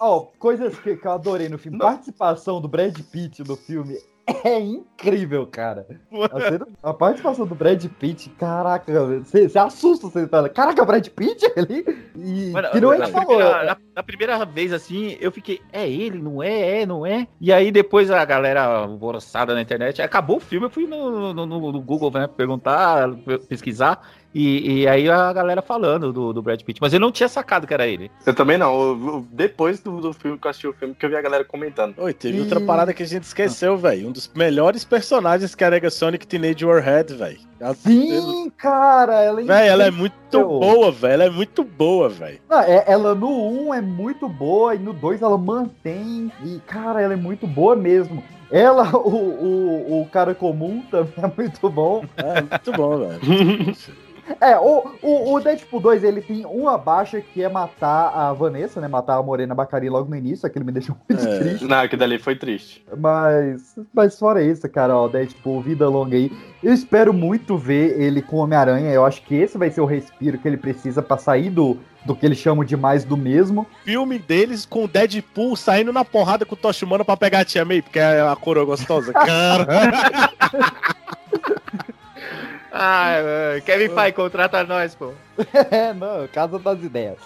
[0.00, 1.78] Ó, coisas que, que eu adorei no filme.
[1.78, 3.96] Participação do Brad Pitt no filme
[4.44, 5.86] é incrível, cara.
[6.32, 8.92] A, cena- a participação do Brad Pitt, caraca,
[9.24, 11.84] você assusta, você fala, caraca, Brad Pitt ali?
[12.16, 13.26] E Mano, que não é na, que falou.
[13.36, 17.26] primeira, na- na primeira vez, assim, eu fiquei, é ele, não é, é, não é?
[17.40, 21.46] E aí depois a galera alvoroçada na internet, acabou o filme, eu fui no, no-
[21.46, 23.08] no- no Google, né, perguntar,
[23.48, 24.00] pesquisar,
[24.34, 27.66] e, e aí a galera falando do, do Brad Pitt, mas eu não tinha sacado
[27.66, 28.10] que era ele.
[28.24, 28.72] Eu também não.
[28.80, 31.22] eu- eu- depois do, do filme que eu assisti o filme, que eu vi a
[31.22, 31.94] galera comentando.
[31.98, 34.08] Oi, teve outra parada que a gente esqueceu, velho.
[34.08, 37.38] Um dos melhores personagens que é a Nega Sonic Teenage Warhead, velho.
[37.74, 41.12] Sim, cara, ela é Véi, ela é muito boa, velho.
[41.12, 42.40] Ela é muito boa, velho.
[42.48, 43.28] Não, é- ela no
[43.68, 46.32] 1 é muito boa e no 2 ela mantém.
[46.44, 48.22] E, cara, ela é muito boa mesmo.
[48.50, 52.04] Ela, o, o, o cara comum também é muito bom.
[52.16, 53.20] É muito bom, velho.
[54.40, 58.80] É, o, o, o Deadpool 2, ele tem uma baixa que é matar a Vanessa,
[58.80, 58.88] né?
[58.88, 61.64] Matar a Morena Bacari logo no início, aquilo me deixou muito triste.
[61.64, 62.84] Não, que dali foi triste.
[62.96, 66.32] Mas, mas fora isso, cara, ó, Deadpool, vida longa aí.
[66.62, 68.90] Eu espero muito ver ele com Homem-Aranha.
[68.90, 72.14] Eu acho que esse vai ser o respiro que ele precisa pra sair do, do
[72.14, 73.66] que eles chamam de mais do mesmo.
[73.84, 77.44] Filme deles com o Deadpool saindo na porrada com o Tocha Humana pra pegar a
[77.44, 79.12] Tia May, porque é a coroa gostosa.
[79.12, 79.66] Cara.
[82.72, 83.14] Ah,
[83.64, 85.12] Kevin Feige, contrata nós, pô.
[85.70, 87.18] É, não, Casa das Ideias.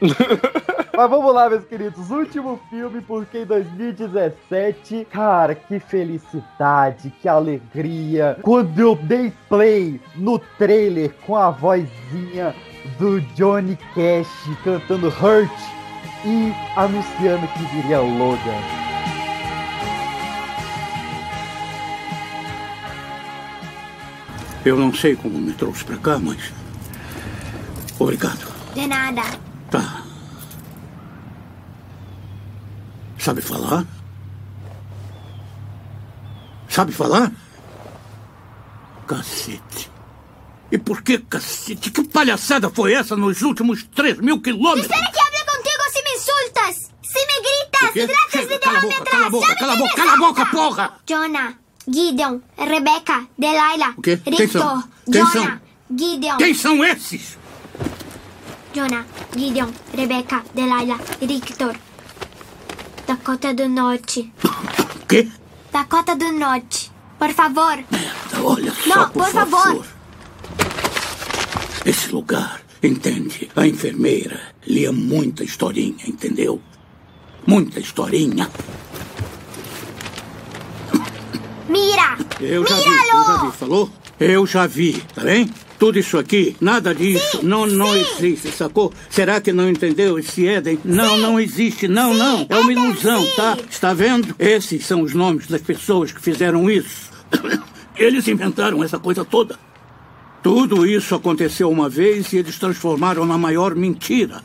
[0.96, 2.10] Mas vamos lá, meus queridos.
[2.10, 8.38] Último filme, porque em 2017, cara, que felicidade, que alegria.
[8.42, 12.54] Quando eu dei play no trailer com a vozinha
[12.98, 15.50] do Johnny Cash cantando Hurt
[16.24, 18.83] e anunciando que viria Logan.
[24.64, 26.38] Eu não sei como me trouxe pra cá, mas.
[27.98, 28.52] Obrigado.
[28.74, 29.22] De nada.
[29.70, 30.02] Tá.
[33.18, 33.86] Sabe falar?
[36.68, 37.30] Sabe falar?
[39.06, 39.90] Cacete.
[40.72, 41.90] E por que cacete?
[41.90, 44.86] Que palhaçada foi essa nos últimos 3 mil quilômetros?
[44.86, 46.90] Espera que hable contigo se me insultas.
[47.02, 49.10] Se me gritas, tratas de boca, atrás.
[49.10, 50.98] cala a boca, cala a boca, cala a boca, porra!
[51.06, 51.54] Jonah,
[51.86, 54.16] Gideon, Rebecca, Delilah, quê?
[54.24, 54.36] Quem?
[54.36, 54.48] Quem
[55.12, 55.60] Jonah, são?
[55.96, 56.36] Gideon.
[56.38, 57.36] Quem são esses?
[58.74, 59.04] Jonah,
[59.36, 61.74] Gideon, Rebecca, Delilah, Rictor.
[63.06, 64.32] Dakota do Norte.
[64.42, 65.28] O quê?
[65.70, 66.90] Dakota do Norte.
[67.18, 67.78] Por favor.
[68.42, 69.86] Olha só, Não, por, por favor.
[71.84, 73.50] Esse lugar, entende?
[73.54, 76.60] A enfermeira lia muita historinha, entendeu?
[77.46, 78.50] Muita historinha.
[81.74, 82.16] Mira!
[82.40, 83.90] Eu já vi, eu já vi, falou?
[84.20, 85.50] Eu já vi, tá bem?
[85.76, 88.92] Tudo isso aqui, nada disso, não, não existe, sacou?
[89.10, 90.78] Será que não entendeu esse Éden?
[90.84, 92.46] Não, não existe, não, não.
[92.48, 93.58] É uma ilusão, tá?
[93.68, 94.36] Está vendo?
[94.38, 97.10] Esses são os nomes das pessoas que fizeram isso.
[97.98, 99.58] Eles inventaram essa coisa toda.
[100.44, 104.42] Tudo isso aconteceu uma vez e eles transformaram na maior mentira.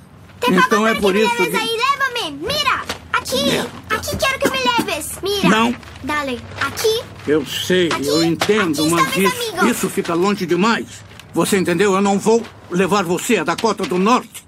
[0.47, 1.43] Então é por isso que...
[1.43, 2.39] ahí, llévame.
[2.41, 3.59] Mira, aquí.
[3.89, 5.19] Aquí quiero que me leves.
[5.21, 5.49] Mira.
[5.49, 5.75] Não.
[6.03, 7.03] Dale, aquí.
[7.27, 11.03] Eu sei, eu entendo, mas isso, isso fica longe demais.
[11.33, 11.93] Você entendeu?
[11.93, 14.47] Eu não vou levar você a Dakota do Norte.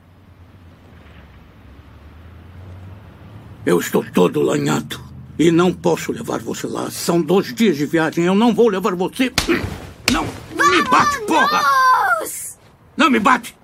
[3.66, 5.00] Eu estou todo lanhado
[5.38, 6.89] e não posso levar você lá.
[6.89, 8.26] São dois dias de viagem.
[8.26, 9.32] Eu não vou levar você.
[10.12, 10.26] Não
[10.68, 11.62] me bate, porra!
[12.20, 12.58] Vamos!
[12.97, 13.55] Não me bate!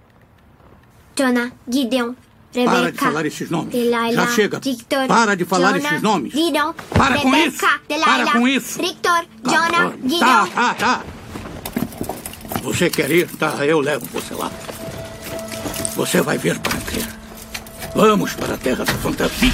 [1.13, 2.13] Jonah, Gideon,
[2.57, 2.81] Rebecca.
[2.81, 3.71] Para de falar esses nomes.
[3.71, 4.59] Delilah, Já chega.
[4.59, 6.33] Victor, Para de falar Jonah, esses nomes.
[6.33, 7.79] Gideon, Para com Rebecca, isso.
[7.87, 8.81] Delilah, Para com isso.
[8.81, 10.19] Victor, Jonah, Gideon.
[10.19, 11.03] Tá, tá, tá.
[12.63, 13.27] Você quer ir?
[13.37, 14.51] Tá, eu levo você lá.
[15.95, 17.07] Você vai ver para crer.
[17.95, 19.51] Vamos para a Terra da Fantasia.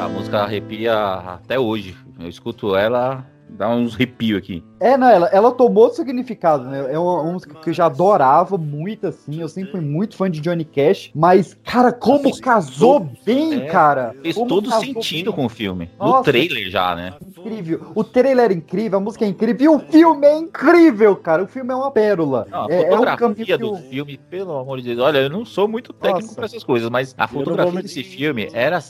[0.00, 1.96] A música arrepia até hoje.
[2.18, 3.24] Eu escuto ela,
[3.54, 4.62] dá uns arrepios aqui.
[4.80, 6.92] É, não, ela, ela tomou outro significado, né?
[6.92, 9.40] É uma, uma música que eu já adorava muito, assim.
[9.40, 11.10] Eu sempre fui muito fã de Johnny Cash.
[11.14, 14.14] Mas, cara, como casou bem, É, cara.
[14.22, 15.40] Fez Como todo sentido bem.
[15.40, 15.90] com o filme.
[15.98, 16.24] No Nossa.
[16.24, 17.14] trailer já, né?
[17.26, 17.80] Incrível.
[17.94, 21.44] O trailer é incrível, a música é incrível e o filme é incrível, cara.
[21.44, 22.46] O filme é uma pérola.
[22.50, 24.98] Não, a é, é um fotografia caminho do filme, pelo amor de Deus.
[24.98, 26.34] Olha, eu não sou muito técnico Nossa.
[26.34, 28.80] pra essas coisas, mas a fotografia desse filme era.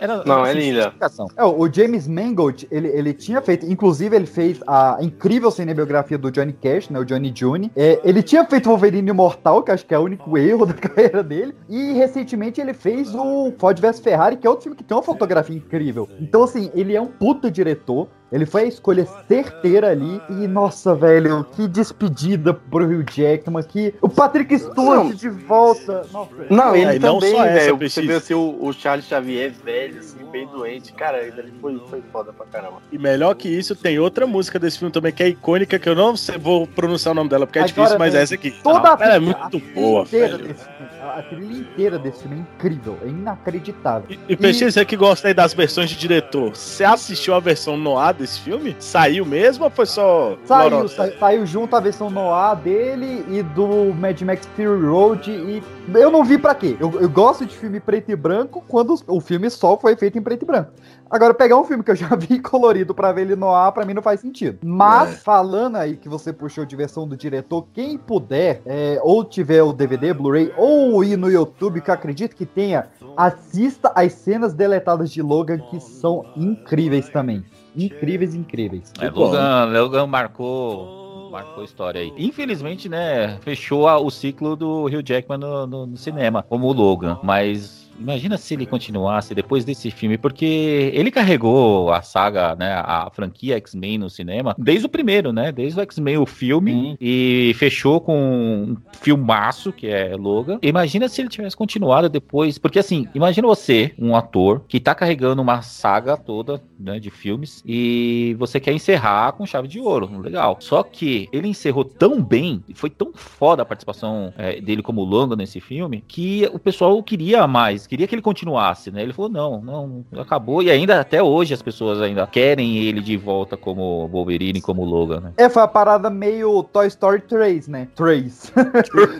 [0.00, 0.94] Era Não, era é sem linda.
[1.36, 6.30] É, o James Mangold, ele, ele tinha feito, inclusive ele fez a incrível cinebiografia do
[6.30, 7.70] Johnny Cash, né, o Johnny June.
[7.76, 11.22] É, ele tinha feito Wolverine Imortal, que acho que é o único erro da carreira
[11.22, 14.96] dele, e recentemente ele fez o Ford vs Ferrari, que é outro filme que tem
[14.96, 16.08] uma fotografia incrível.
[16.20, 20.94] Então, assim, ele é um puta diretor, ele foi a escolha certeira ali, e nossa,
[20.94, 26.04] velho, que despedida pro Hugh Jackman, que o Patrick Stewart de volta.
[26.12, 27.90] Nossa, Não, ele Aí, não também, só essa, velho.
[27.90, 30.92] Você vê assim, o, o Charles Xavier velho, assim, bem doente.
[30.92, 32.78] Cara, ele foi, foi foda pra caramba.
[32.90, 35.94] E melhor que isso, tem outra música desse filme também que é icônica, que eu
[35.94, 38.50] não sei, vou pronunciar o nome dela porque é Agora difícil, mas é essa aqui.
[38.62, 40.38] Toda Ela é a- muito a trilha boa, velho.
[40.38, 44.16] desse filme, a trilha inteira desse filme é incrível, é inacreditável.
[44.28, 48.14] E PX, você que gosta aí das versões de diretor, você assistiu a versão Noir
[48.14, 48.76] desse filme?
[48.78, 50.36] Saiu mesmo ou foi só.
[50.44, 55.62] Saiu, sa- saiu junto a versão Noir dele e do Mad Max Fury Road e
[55.94, 56.76] eu não vi pra quê.
[56.80, 60.22] Eu, eu gosto de filme preto e branco quando o filme só foi feito em
[60.22, 60.70] preto e branco.
[61.10, 63.94] Agora, pegar um filme que eu já vi colorido pra ver ele noir, pra mim
[63.94, 64.58] não faz sentido.
[64.64, 69.62] Mas, falando aí que você puxou de versão do diretor, quem puder, é, ou tiver
[69.62, 74.52] o DVD, Blu-ray, ou ir no YouTube, que eu acredito que tenha, assista as cenas
[74.52, 77.44] deletadas de Logan, que são incríveis também.
[77.76, 78.92] Incríveis, incríveis.
[79.00, 82.12] É, Logan, Logan marcou, marcou história aí.
[82.16, 86.72] Infelizmente, né, fechou a- o ciclo do Hugh Jackman no, no- no cinema, como o
[86.72, 87.18] Logan.
[87.22, 93.10] Mas imagina se ele continuasse depois desse filme, porque ele carregou a saga, né, a
[93.12, 98.00] franquia X-Men no cinema, desde o primeiro, né, desde o X-Men, o filme, e fechou
[98.00, 100.58] com um filmaço, que é Logan.
[100.62, 105.42] Imagina se ele tivesse continuado depois, porque assim, imagina você, um ator, que tá carregando
[105.42, 110.56] uma saga toda, né, de filmes, e você quer encerrar com chave de ouro, legal.
[110.60, 115.04] Só que ele encerrou tão bem, e foi tão foda a participação é, dele como
[115.04, 119.02] Logan nesse filme, que o pessoal queria mais, queria que ele continuasse, né?
[119.02, 123.16] Ele falou, não, não, acabou, e ainda até hoje as pessoas ainda querem ele de
[123.16, 125.32] volta como Wolverine, como Logan, né?
[125.36, 127.88] É, foi a parada meio Toy Story 3, né?
[127.94, 128.52] 3.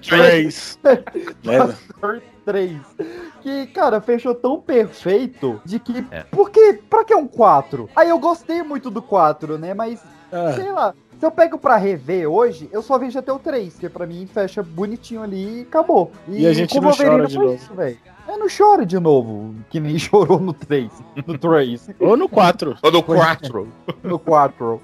[0.08, 0.78] 3.
[1.42, 2.80] Toy Story 3.
[3.42, 6.06] Que, cara, fechou tão perfeito de que.
[6.10, 6.22] É.
[6.24, 6.74] Por que?
[6.88, 7.88] Pra que um 4?
[7.94, 9.74] Aí eu gostei muito do 4, né?
[9.74, 10.02] Mas,
[10.54, 10.94] sei lá.
[11.18, 14.26] Se eu pego pra rever hoje, eu só vejo até o 3, que pra mim
[14.26, 16.12] fecha bonitinho ali e acabou.
[16.28, 17.56] E a gente não Wolverine chora de foi novo.
[17.56, 17.72] isso,
[18.28, 20.90] É, não chora de novo, que nem chorou no 3.
[21.26, 21.90] No 3.
[22.00, 22.76] Ou no 4.
[22.82, 23.68] Ou no 4.
[24.02, 24.80] no 4.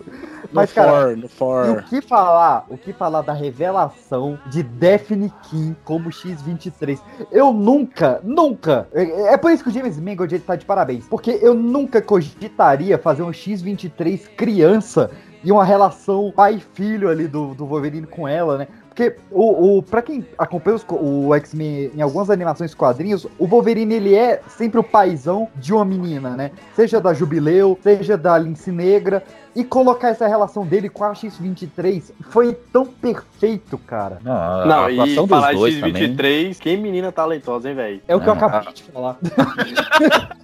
[0.53, 1.73] Mas, no cara, 4, no 4.
[1.73, 2.67] e o que falar?
[2.69, 7.01] O que falar da revelação de Daphne King como X-23?
[7.31, 8.89] Eu nunca, nunca.
[8.93, 11.07] É, é por isso que o James Mangold ele tá de parabéns.
[11.09, 15.11] Porque eu nunca cogitaria fazer um X-23 criança
[15.45, 18.69] e uma relação pai-filho ali do, do Wolverine com ela, né?
[18.93, 23.47] Porque o, o para quem acompanha os o X-Men em algumas animações e quadrinhos, o
[23.47, 26.51] Wolverine ele é sempre o paizão de uma menina, né?
[26.75, 29.25] Seja da Jubileu, seja da Lince Negra.
[29.55, 34.19] E colocar essa relação dele com a X-23 foi tão perfeito, cara.
[34.23, 36.03] Não, a, Não, e dos falar dois de também.
[36.03, 38.01] X-23, que menina talentosa, hein, velho?
[38.09, 39.19] É o que eu Não, acabei de falar.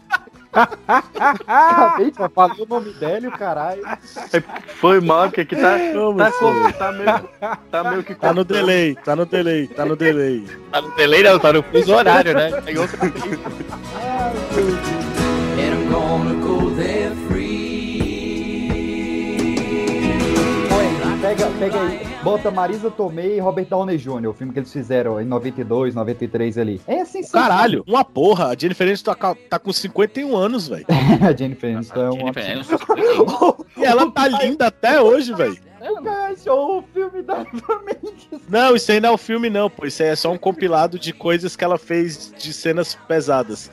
[0.53, 3.83] Acabei de falar o nome dela e o caralho.
[4.81, 6.63] Foi mal, porque aqui tá, Vamos, tá, senhor.
[6.63, 7.29] com- tá meio,
[7.71, 10.47] tá meio que Tá no delay, tá no delay, tá no delay.
[10.73, 12.51] Tá no delay, não, tá no fuso horário, né?
[12.63, 12.99] Tem outro
[15.59, 17.13] And I'm gonna go there
[20.71, 24.73] Oi, pega, pega aí, bota Marisa Tomei e Robert Downey Jr., o filme que eles
[24.73, 26.81] fizeram em 92, 93 ali.
[26.87, 28.49] É assim, Caralho, uma porra.
[28.49, 30.87] A Jennifer Aniston tá, tá com 51 anos, velho.
[31.27, 32.33] a Jennifer Aniston é uma...
[33.77, 35.68] E ela tá linda até hoje, velho.
[35.81, 37.45] O cara achou o filme da
[38.49, 39.87] Não, isso aí não é o filme, não, pô.
[39.87, 43.71] Isso aí é só um compilado de coisas que ela fez de cenas pesadas.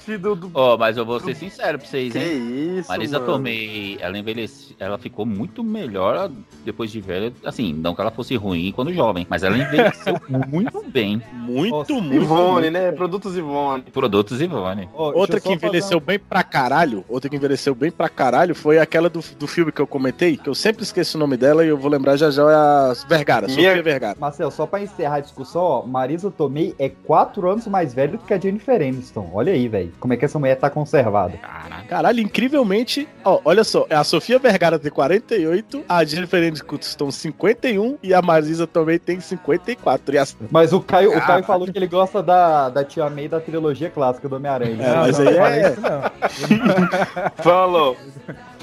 [0.53, 2.77] Ó, mas eu vou ser sincero pra vocês, Que hein?
[2.80, 3.32] isso, Marisa mano.
[3.34, 6.30] Tomei, ela envelheceu, ela ficou muito melhor
[6.64, 7.34] depois de velha.
[7.44, 10.15] Assim, não que ela fosse ruim quando jovem, mas ela envelheceu
[10.48, 11.22] muito bem.
[11.34, 12.14] Muito, muito.
[12.15, 12.72] Ivone, muito.
[12.72, 12.91] né?
[12.91, 13.84] Produtos Ivone.
[13.84, 14.90] Produtos Ivone.
[14.94, 19.22] Outra que envelheceu bem pra caralho, outra que envelheceu bem pra caralho foi aquela do,
[19.38, 21.90] do filme que eu comentei, que eu sempre esqueço o nome dela e eu vou
[21.95, 24.17] lembrar já já, é a Vergara, Sofia Vergara.
[24.19, 28.17] Marcel, só pra encerrar a discussão, ó, Marisa Tomei é 4 anos mais velha do
[28.19, 29.30] que a Jennifer Aniston.
[29.34, 29.91] Olha aí, velho.
[29.99, 31.38] Como é que essa mulher tá conservada.
[31.88, 38.13] Caralho, incrivelmente, ó, olha só, a Sofia Vergara tem 48, a Jennifer Aniston 51 e
[38.13, 40.15] a Marisa também tem 54.
[40.15, 40.35] E as...
[40.51, 43.89] Mas o Caio, o Caio falou que ele gosta da, da Tia May da trilogia
[43.89, 44.84] clássica do Homem-Aranha.
[44.84, 45.76] É, mas aí é...
[47.41, 47.97] Falou.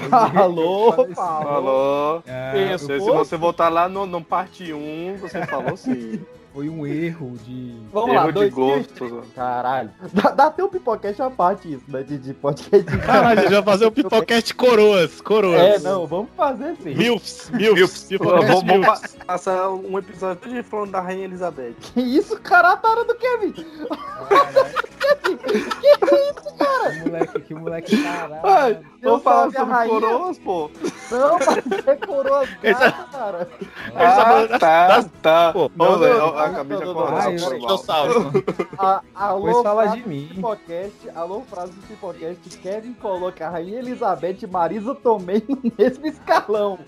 [0.09, 1.15] Falou, falou.
[1.15, 2.23] Falou.
[2.25, 6.21] É, Se, eu se você voltar lá no, no parte 1, você falou sim.
[6.53, 7.75] Foi um erro de.
[7.91, 9.23] Vamos lá, Erro de dois gosto.
[9.35, 9.89] Caralho.
[10.13, 12.03] Dá, dá até um pipocast à parte isso, né?
[12.03, 12.83] De, de podcast.
[12.91, 15.59] de- Caralho, a gente vai fazer o pipocast coroas, coroas.
[15.59, 16.93] É, não, vamos fazer sim.
[16.93, 21.73] Milfs, milfs, Vamos, vamos passar um episódio todo falando da Rainha Elizabeth.
[21.81, 23.53] Que isso, cara, a tara do Kevin?
[25.23, 26.91] Que isso, cara?
[26.91, 28.79] Que moleque, que moleque caralho.
[29.01, 29.99] Vamos falar a sobre rainha.
[30.01, 30.71] coroas, pô.
[31.11, 33.49] Não, mas é coroa Essa- gata, cara.
[33.95, 35.53] Ah, tá, tá.
[35.53, 37.11] Pô, Ô, não, velho, não, eu acabei de acordar.
[37.11, 37.59] não, foi não, mal.
[37.59, 38.31] Dinossauro.
[38.77, 40.27] A, alô, fala frase de do mim.
[40.33, 46.05] Pipocast, alô, frase do Pipocast, Kevin coloca a Rainha Elizabeth e Marisa Tomei no mesmo
[46.07, 46.79] escalão.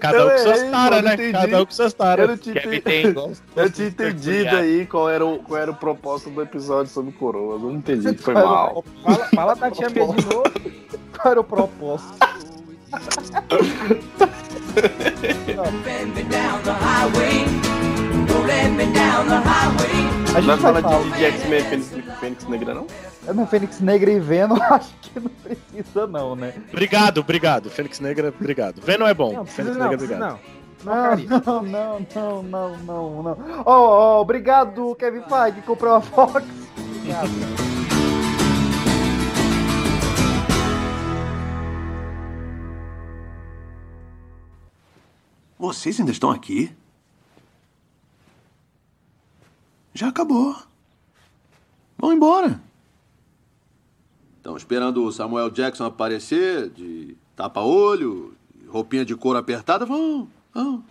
[0.00, 1.14] Cada um com suas errei, taras, né?
[1.14, 1.32] entendi.
[1.32, 2.28] Cada um com suas Eu taras.
[2.28, 6.30] não tinha, Kevin entendi- eu tinha entendido aí qual era, o, qual era o propósito
[6.30, 7.60] do episódio sobre coroas.
[7.62, 8.84] Eu não entendi, foi mal.
[9.04, 10.42] Fala, fala da tia May de novo.
[11.20, 12.14] Qual era o propósito?
[14.76, 17.69] Let me down the highway.
[20.34, 21.02] A gente vai falar falar.
[21.02, 21.90] de, de X-Men Fênix,
[22.20, 22.86] Fênix Negra, não?
[23.26, 26.54] É no Fênix Negra e Venom, acho que não precisa não, né?
[26.72, 27.68] Obrigado, obrigado.
[27.68, 28.80] Fênix Negra, obrigado.
[28.80, 29.32] Venom é bom.
[29.32, 30.20] Não, Fênix não, Negra, obrigado.
[30.20, 30.60] não.
[30.82, 33.62] Não, não, não, não, não, não.
[33.66, 36.42] Ó, ó, obrigado, Kevin Feige, que comprou a Fox.
[36.78, 37.30] Obrigado.
[45.58, 46.74] Vocês ainda estão aqui?
[49.94, 50.56] Já acabou.
[51.98, 52.60] Vão embora.
[54.36, 58.34] Estão esperando o Samuel Jackson aparecer de tapa-olho,
[58.68, 59.84] roupinha de couro apertada?
[59.84, 60.82] Vão, vão.